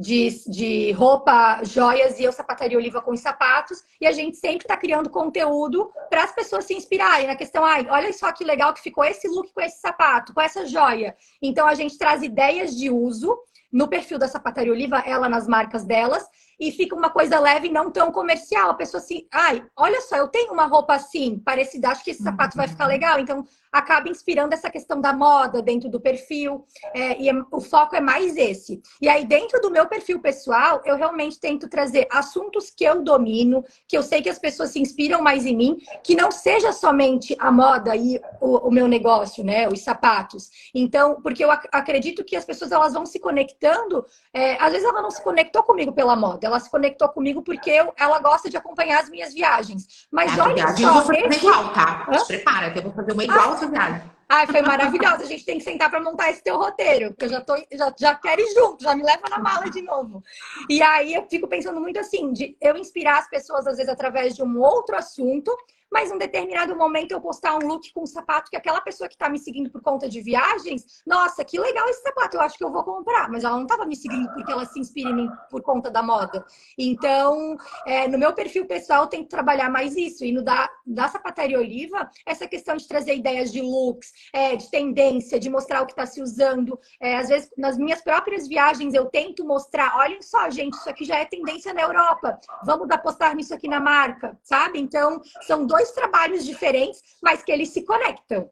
[0.02, 3.84] de, de roupa, joias e eu sapataria oliva com os sapatos.
[4.00, 7.86] E a gente sempre está criando conteúdo para as pessoas se inspirarem na questão, ai,
[7.88, 11.16] olha só que legal que ficou esse look com esse sapato, com essa joia.
[11.40, 13.38] Então a gente traz ideias de uso
[13.72, 16.26] no perfil da sapataria oliva, ela nas marcas delas,
[16.60, 18.70] e fica uma coisa leve não tão comercial.
[18.70, 22.22] A pessoa assim, ai, olha só, eu tenho uma roupa assim, parecida, acho que esse
[22.22, 23.18] sapato vai ficar legal.
[23.18, 26.66] Então, acaba inspirando essa questão da moda dentro do perfil.
[26.94, 28.82] É, e é, o foco é mais esse.
[29.00, 33.64] E aí, dentro do meu perfil pessoal, eu realmente tento trazer assuntos que eu domino,
[33.88, 37.34] que eu sei que as pessoas se inspiram mais em mim, que não seja somente
[37.38, 39.66] a moda e o, o meu negócio, né?
[39.68, 40.50] Os sapatos.
[40.74, 44.04] Então, porque eu ac acredito que as pessoas elas vão se conectando.
[44.34, 47.70] É, às vezes ela não se conectou comigo pela moda, ela se conectou comigo porque
[47.70, 50.06] eu, ela gosta de acompanhar as minhas viagens.
[50.10, 50.82] Mas é, olha só.
[50.82, 51.38] Eu vou fazer esse...
[51.38, 52.06] igual, tá?
[52.10, 52.18] Hã?
[52.18, 53.52] Se prepara, que eu vou fazer uma igual.
[53.52, 54.12] Ah, essa viagem.
[54.28, 55.24] Ai, foi maravilhosa.
[55.24, 57.94] A gente tem que sentar para montar esse teu roteiro, porque eu já, tô, já,
[57.98, 60.22] já quero ir junto, já me leva na mala de novo.
[60.70, 64.34] E aí eu fico pensando muito assim, de eu inspirar as pessoas, às vezes, através
[64.34, 65.54] de um outro assunto,
[65.92, 69.08] mas em um determinado momento eu postar um look com um sapato que aquela pessoa
[69.08, 72.56] que está me seguindo por conta de viagens, nossa, que legal esse sapato, eu acho
[72.56, 75.14] que eu vou comprar, mas ela não estava me seguindo porque ela se inspira em
[75.14, 76.44] mim por conta da moda.
[76.78, 80.24] Então, é, no meu perfil pessoal, eu tenho que trabalhar mais isso.
[80.24, 84.70] E no da, da Sapataria Oliva, essa questão de trazer ideias de looks, é, de
[84.70, 86.78] tendência, de mostrar o que está se usando.
[87.00, 91.04] É, às vezes, nas minhas próprias viagens, eu tento mostrar, olhem só, gente, isso aqui
[91.04, 94.78] já é tendência na Europa, vamos apostar nisso aqui na marca, sabe?
[94.78, 98.48] Então, são dois dois trabalhos diferentes, mas que eles se conectam.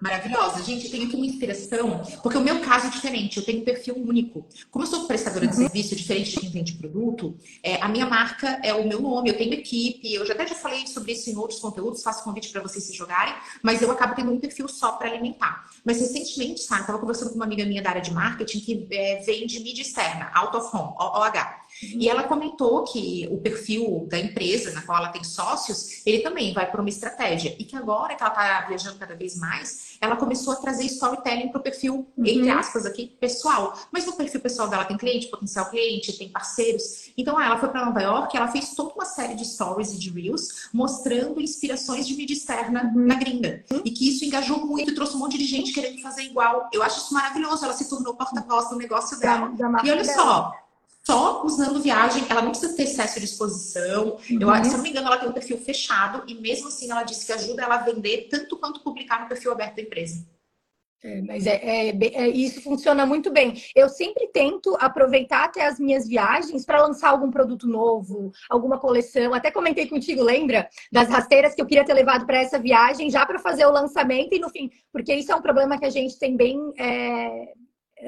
[0.00, 0.62] Maravilhosa.
[0.62, 3.64] Gente, eu tenho aqui uma inspiração, porque o meu caso é diferente, eu tenho um
[3.64, 4.46] perfil único.
[4.70, 5.58] Como eu sou prestadora de uhum.
[5.58, 9.36] serviço, diferente de quem vende produto, é, a minha marca é o meu nome, eu
[9.36, 12.62] tenho equipe, eu já até já falei sobre isso em outros conteúdos, faço convite para
[12.62, 15.68] vocês se jogarem, mas eu acabo tendo um perfil só para alimentar.
[15.84, 19.22] Mas recentemente, sabe, estava conversando com uma amiga minha da área de marketing que é,
[19.22, 21.60] vende mídia externa, out of home, OH.
[21.82, 26.52] E ela comentou que o perfil da empresa na qual ela tem sócios, ele também
[26.52, 27.54] vai por uma estratégia.
[27.58, 31.48] E que agora que ela está viajando cada vez mais, ela começou a trazer storytelling
[31.48, 32.26] para o perfil, uhum.
[32.26, 33.78] entre aspas, aqui, pessoal.
[33.90, 37.10] Mas no perfil pessoal dela tem cliente, potencial cliente, tem parceiros.
[37.16, 40.10] Então ela foi para Nova York, ela fez toda uma série de stories e de
[40.10, 43.06] reels mostrando inspirações de mídia externa uhum.
[43.06, 43.64] na gringa.
[43.84, 46.68] E que isso engajou muito e trouxe um monte de gente querendo fazer igual.
[46.72, 47.64] Eu acho isso maravilhoso.
[47.64, 49.52] Ela se tornou porta-voz do negócio dela.
[49.84, 50.52] e olha só,
[51.06, 54.18] só usando viagem, ela não precisa ter excesso de exposição.
[54.30, 54.40] Uhum.
[54.40, 57.02] Eu, se eu não me engano, ela tem um perfil fechado e mesmo assim ela
[57.02, 60.26] disse que ajuda ela a vender tanto quanto publicar no perfil aberto da empresa.
[61.02, 63.54] É, mas é, é, é, isso funciona muito bem.
[63.74, 69.32] Eu sempre tento aproveitar até as minhas viagens para lançar algum produto novo, alguma coleção.
[69.32, 70.68] Até comentei contigo, lembra?
[70.92, 74.34] Das rasteiras que eu queria ter levado para essa viagem já para fazer o lançamento
[74.34, 77.54] e no fim, porque isso é um problema que a gente tem bem é,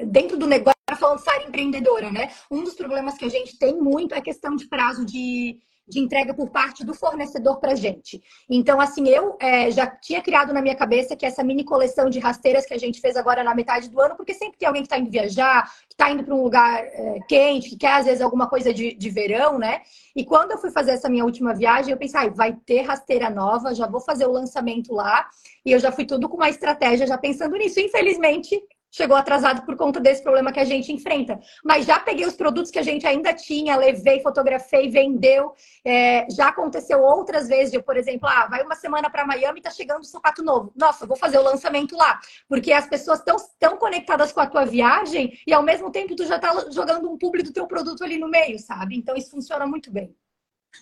[0.05, 2.31] dentro do negócio falando ser empreendedora, né?
[2.49, 5.99] Um dos problemas que a gente tem muito é a questão de prazo de, de
[5.99, 8.21] entrega por parte do fornecedor para gente.
[8.49, 12.19] Então, assim, eu é, já tinha criado na minha cabeça que essa mini coleção de
[12.19, 14.87] rasteiras que a gente fez agora na metade do ano, porque sempre tem alguém que
[14.87, 18.21] está indo viajar, que está indo para um lugar é, quente, que quer às vezes
[18.21, 19.81] alguma coisa de, de verão, né?
[20.15, 23.29] E quando eu fui fazer essa minha última viagem, eu pensei, ah, vai ter rasteira
[23.29, 25.27] nova, já vou fazer o lançamento lá.
[25.65, 27.79] E eu já fui tudo com uma estratégia, já pensando nisso.
[27.79, 28.61] Infelizmente,
[28.93, 31.39] chegou atrasado por conta desse problema que a gente enfrenta.
[31.65, 35.53] Mas já peguei os produtos que a gente ainda tinha, levei, fotografei, vendeu.
[35.83, 39.71] É, já aconteceu outras vezes, por exemplo, ah, vai uma semana para Miami e tá
[39.71, 40.71] chegando um sapato novo.
[40.75, 42.19] Nossa, vou fazer o lançamento lá.
[42.47, 46.25] Porque as pessoas estão tão conectadas com a tua viagem e ao mesmo tempo tu
[46.25, 48.95] já tá jogando um publi do teu produto ali no meio, sabe?
[48.95, 50.15] Então isso funciona muito bem.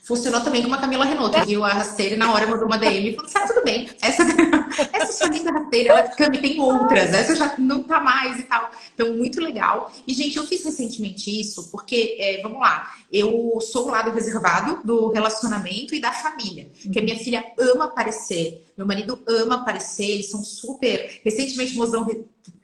[0.03, 3.15] Funcionou também com a Camila Renault, viu a rasteira na hora mandou uma DM e
[3.15, 4.23] falou: tá tudo bem, essa,
[4.91, 8.71] essa sua linda rasteira, ela tem outras, essa já não tá mais e tal.
[8.93, 9.91] Então, muito legal.
[10.07, 14.81] E, gente, eu fiz recentemente isso porque, é, vamos lá, eu sou o lado reservado
[14.83, 20.09] do relacionamento e da família, que a minha filha ama aparecer, meu marido ama aparecer,
[20.09, 21.21] eles são super.
[21.23, 22.07] Recentemente, o mozão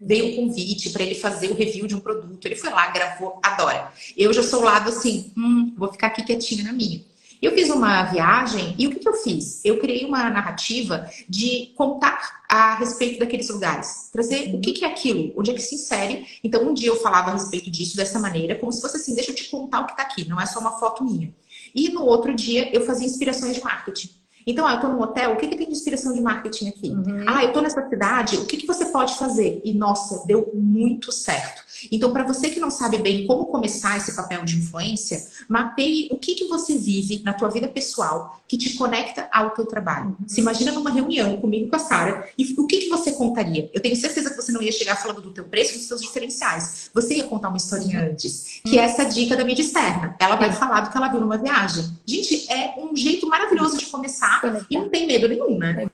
[0.01, 3.39] veio um convite para ele fazer o review de um produto, ele foi lá, gravou,
[3.43, 3.91] adora.
[4.15, 7.05] Eu já sou o lado assim, hum, vou ficar aqui quietinha na minha.
[7.41, 9.63] Eu fiz uma viagem e o que, que eu fiz?
[9.63, 14.87] Eu criei uma narrativa de contar a respeito daqueles lugares, trazer o que, que é
[14.87, 16.25] aquilo, onde é que se insere.
[16.43, 19.31] Então, um dia eu falava a respeito disso dessa maneira, como se fosse assim: deixa
[19.31, 21.33] eu te contar o que está aqui, não é só uma foto minha.
[21.75, 24.09] E no outro dia eu fazia inspirações de marketing.
[24.47, 26.89] Então, ah, eu estou no hotel, o que, que tem de inspiração de marketing aqui?
[26.89, 27.25] Uhum.
[27.27, 29.61] Ah, eu estou nessa cidade, o que, que você pode fazer?
[29.65, 31.67] E, nossa, deu muito certo.
[31.91, 36.17] Então, para você que não sabe bem como começar esse papel de influência, mapeie o
[36.17, 40.15] que, que você vive na tua vida pessoal que te conecta ao teu trabalho.
[40.19, 40.27] Uhum.
[40.27, 43.69] Se imagina numa reunião comigo com a Sara e o que, que você contaria?
[43.73, 46.01] Eu tenho certeza que você não ia chegar falando do teu preço e dos seus
[46.01, 46.89] diferenciais.
[46.93, 48.11] Você ia contar uma historinha uhum.
[48.11, 50.15] antes, que é essa dica da mídia externa.
[50.19, 51.83] Ela vai falar do que ela viu numa viagem.
[52.05, 54.36] Gente, é um jeito maravilhoso de começar
[54.69, 55.87] e não tem medo nenhum, né?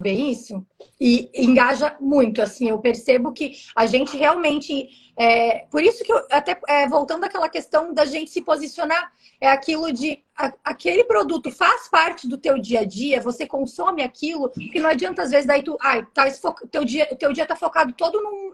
[0.00, 0.64] Bem isso.
[1.00, 4.88] E engaja muito, assim, eu percebo que a gente realmente.
[5.16, 9.48] É, por isso que eu, até é, voltando àquela questão da gente se posicionar, é
[9.48, 14.50] aquilo de a, aquele produto faz parte do teu dia a dia, você consome aquilo,
[14.50, 16.24] que não adianta às vezes daí tu, ai, tá,
[16.70, 18.52] teu dia, teu dia tá focado todo num,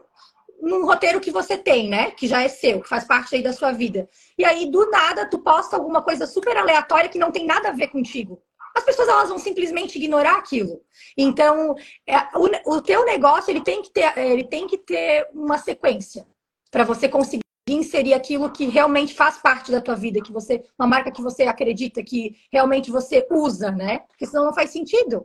[0.60, 2.10] num roteiro que você tem, né?
[2.10, 4.06] Que já é seu, que faz parte aí da sua vida.
[4.36, 7.72] E aí, do nada, tu posta alguma coisa super aleatória que não tem nada a
[7.72, 8.40] ver contigo
[8.80, 10.80] as pessoas elas vão simplesmente ignorar aquilo.
[11.16, 11.74] Então,
[12.06, 16.26] é, o, o teu negócio ele tem que ter, ele tem que ter uma sequência
[16.70, 20.88] para você conseguir inserir aquilo que realmente faz parte da tua vida, que você, uma
[20.88, 24.00] marca que você acredita que realmente você usa, né?
[24.08, 25.24] Porque senão não faz sentido.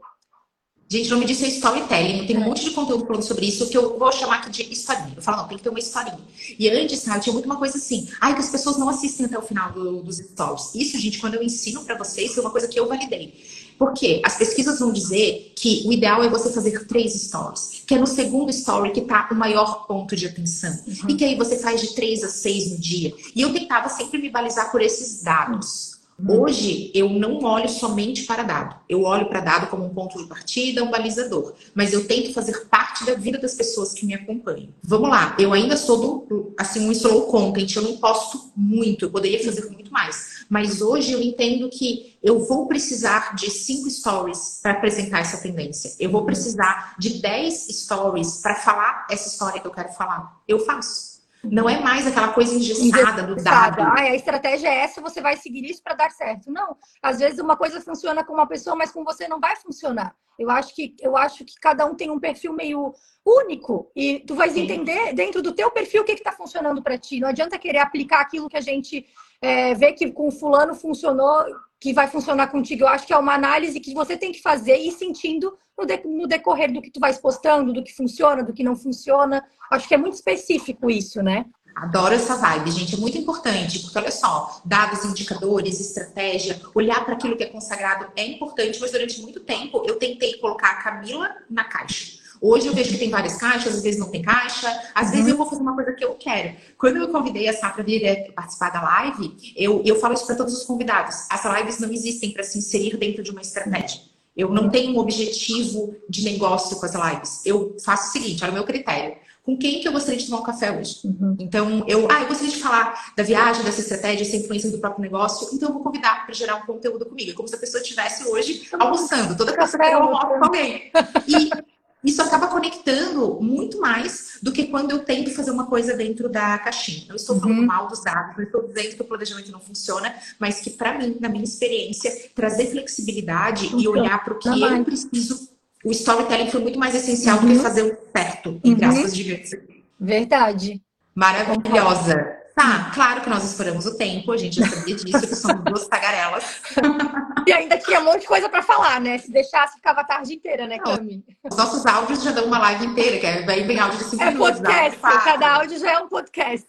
[0.87, 2.27] Gente, o nome disso é storytelling.
[2.27, 5.13] Tem um monte de conteúdo falando sobre isso que eu vou chamar aqui de historinha.
[5.15, 6.19] Eu falo, não, tem que ter uma historinha.
[6.59, 8.07] E antes, sabe, tinha muito uma coisa assim.
[8.21, 10.75] Ai, que as pessoas não assistem até o final do, dos stories.
[10.75, 13.33] Isso, gente, quando eu ensino para vocês, foi uma coisa que eu validei.
[13.79, 17.83] Porque as pesquisas vão dizer que o ideal é você fazer três stories.
[17.87, 20.71] Que é no segundo story que tá o maior ponto de atenção.
[20.85, 21.09] Uhum.
[21.09, 23.11] E que aí você faz de três a seis no dia.
[23.35, 25.94] E eu tentava sempre me balizar por esses dados.
[26.23, 28.75] Hoje eu não olho somente para dado.
[28.87, 31.53] Eu olho para dado como um ponto de partida, um balizador.
[31.73, 34.69] Mas eu tento fazer parte da vida das pessoas que me acompanham.
[34.81, 39.11] Vamos lá, eu ainda sou do, assim, um slow content, eu não posto muito, eu
[39.11, 40.45] poderia fazer muito mais.
[40.49, 45.95] Mas hoje eu entendo que eu vou precisar de cinco stories para apresentar essa tendência.
[45.99, 50.41] Eu vou precisar de 10 stories para falar essa história que eu quero falar.
[50.47, 51.14] Eu faço.
[51.51, 53.81] Não é mais aquela coisa engessada do dado.
[53.81, 56.51] Ah, a estratégia é essa, você vai seguir isso para dar certo.
[56.51, 60.15] Não, às vezes uma coisa funciona com uma pessoa, mas com você não vai funcionar.
[60.37, 62.93] Eu acho que eu acho que cada um tem um perfil meio
[63.25, 64.63] único e tu vais Sim.
[64.63, 67.19] entender dentro do teu perfil o que está funcionando para ti.
[67.19, 69.05] Não adianta querer aplicar aquilo que a gente
[69.41, 71.45] é, vê que com fulano funcionou,
[71.79, 72.83] que vai funcionar contigo.
[72.83, 76.01] Eu acho que é uma análise que você tem que fazer e sentindo no, de,
[76.05, 79.43] no decorrer do que tu vais postando, do que funciona, do que não funciona.
[79.71, 81.45] Acho que é muito específico isso, né?
[81.75, 82.95] Adoro essa vibe, gente.
[82.95, 88.07] É muito importante, porque olha só, dados, indicadores, estratégia, olhar para aquilo que é consagrado
[88.15, 92.23] é importante, mas durante muito tempo eu tentei colocar a Camila na caixa.
[92.41, 95.37] Hoje eu vejo que tem várias caixas, às vezes não tem caixa, às vezes eu
[95.37, 96.55] vou fazer uma coisa que eu quero.
[96.77, 100.35] Quando eu convidei a Sá para vir participar da live, eu, eu falo isso para
[100.35, 101.27] todos os convidados.
[101.29, 104.01] As lives não existem para se inserir dentro de uma estratégia.
[104.35, 107.45] Eu não tenho um objetivo de negócio com as lives.
[107.45, 109.15] Eu faço o seguinte, olha o meu critério.
[109.43, 111.01] Com quem que eu gostaria de tomar um café hoje?
[111.03, 111.37] Uhum.
[111.39, 115.03] Então, eu, ah, eu gostaria de falar da viagem, dessa estratégia, dessa influência do próprio
[115.03, 117.29] negócio, então eu vou convidar para gerar um conteúdo comigo.
[117.29, 120.91] É como se a pessoa estivesse hoje almoçando, toda café eu almoço com alguém.
[121.27, 121.74] E
[122.05, 126.57] isso acaba conectando muito mais do que quando eu tento fazer uma coisa dentro da
[126.59, 127.07] caixinha.
[127.09, 127.65] Não estou falando uhum.
[127.65, 131.17] mal dos dados, não estou dizendo que o planejamento não funciona, mas que, para mim,
[131.19, 135.49] na minha experiência, trazer flexibilidade e olhar para o que eu preciso.
[135.83, 137.41] O storytelling foi muito mais essencial uhum.
[137.41, 137.63] do que uhum.
[137.63, 138.91] fazer o certo, entre uhum.
[138.91, 139.51] aspas gigantes.
[139.99, 140.81] Verdade.
[141.13, 142.44] Maravilhosa.
[142.55, 145.87] Tá, claro que nós esperamos o tempo, a gente já sabia disso, que somos duas
[145.87, 146.61] tagarelas.
[147.47, 149.19] E ainda tinha um monte de coisa para falar, né?
[149.19, 151.23] Se deixasse, ficava a tarde inteira, né, Cami?
[151.43, 154.31] Os nossos áudios já dão uma live inteira, que é bem áudio de 5 é
[154.31, 154.61] minutos.
[154.61, 156.65] podcast, cada áudio já é um podcast.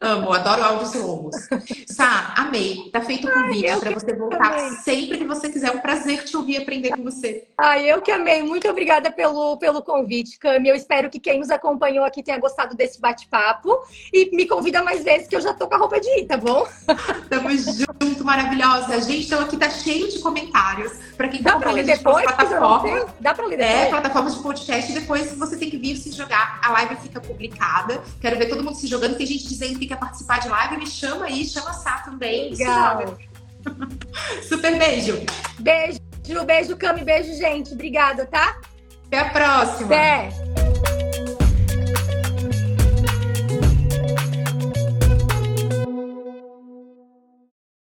[0.00, 1.36] Amo, adoro áudios longos.
[1.86, 2.88] Sá, amei.
[2.90, 4.70] Tá feito o convite para você voltar amei.
[4.76, 5.68] sempre que você quiser.
[5.68, 7.46] É um prazer te ouvir e aprender com você.
[7.58, 8.42] Ai, eu que amei.
[8.42, 10.70] Muito obrigada pelo, pelo convite, Cami.
[10.70, 13.78] Eu espero que quem nos acompanhou aqui tenha gostado desse bate-papo.
[14.10, 16.36] E me convida mais vezes que eu já tô com a roupa de ir, tá
[16.36, 16.66] bom?
[17.28, 19.00] Tamo junto, maravilhosa.
[19.00, 20.92] Gente, então aqui tá cheio de comentários.
[21.16, 23.06] Para quem tá acompanhando depois, plataforma.
[23.20, 23.76] Dá pra ler depois?
[23.76, 24.92] É, plataformas de podcast.
[24.92, 26.60] Depois você tem que vir se jogar.
[26.62, 28.02] A live fica publicada.
[28.20, 29.16] Quero ver todo mundo se jogando.
[29.16, 32.50] Tem gente dizendo que quer participar de live, me chama aí, chama a Sá também.
[32.50, 33.18] Legal.
[34.48, 35.22] Super beijo.
[35.58, 36.00] Beijo,
[36.46, 37.72] beijo, Cami, beijo, gente.
[37.72, 38.56] Obrigada, tá?
[39.06, 39.86] Até a próxima.
[39.86, 40.69] Até.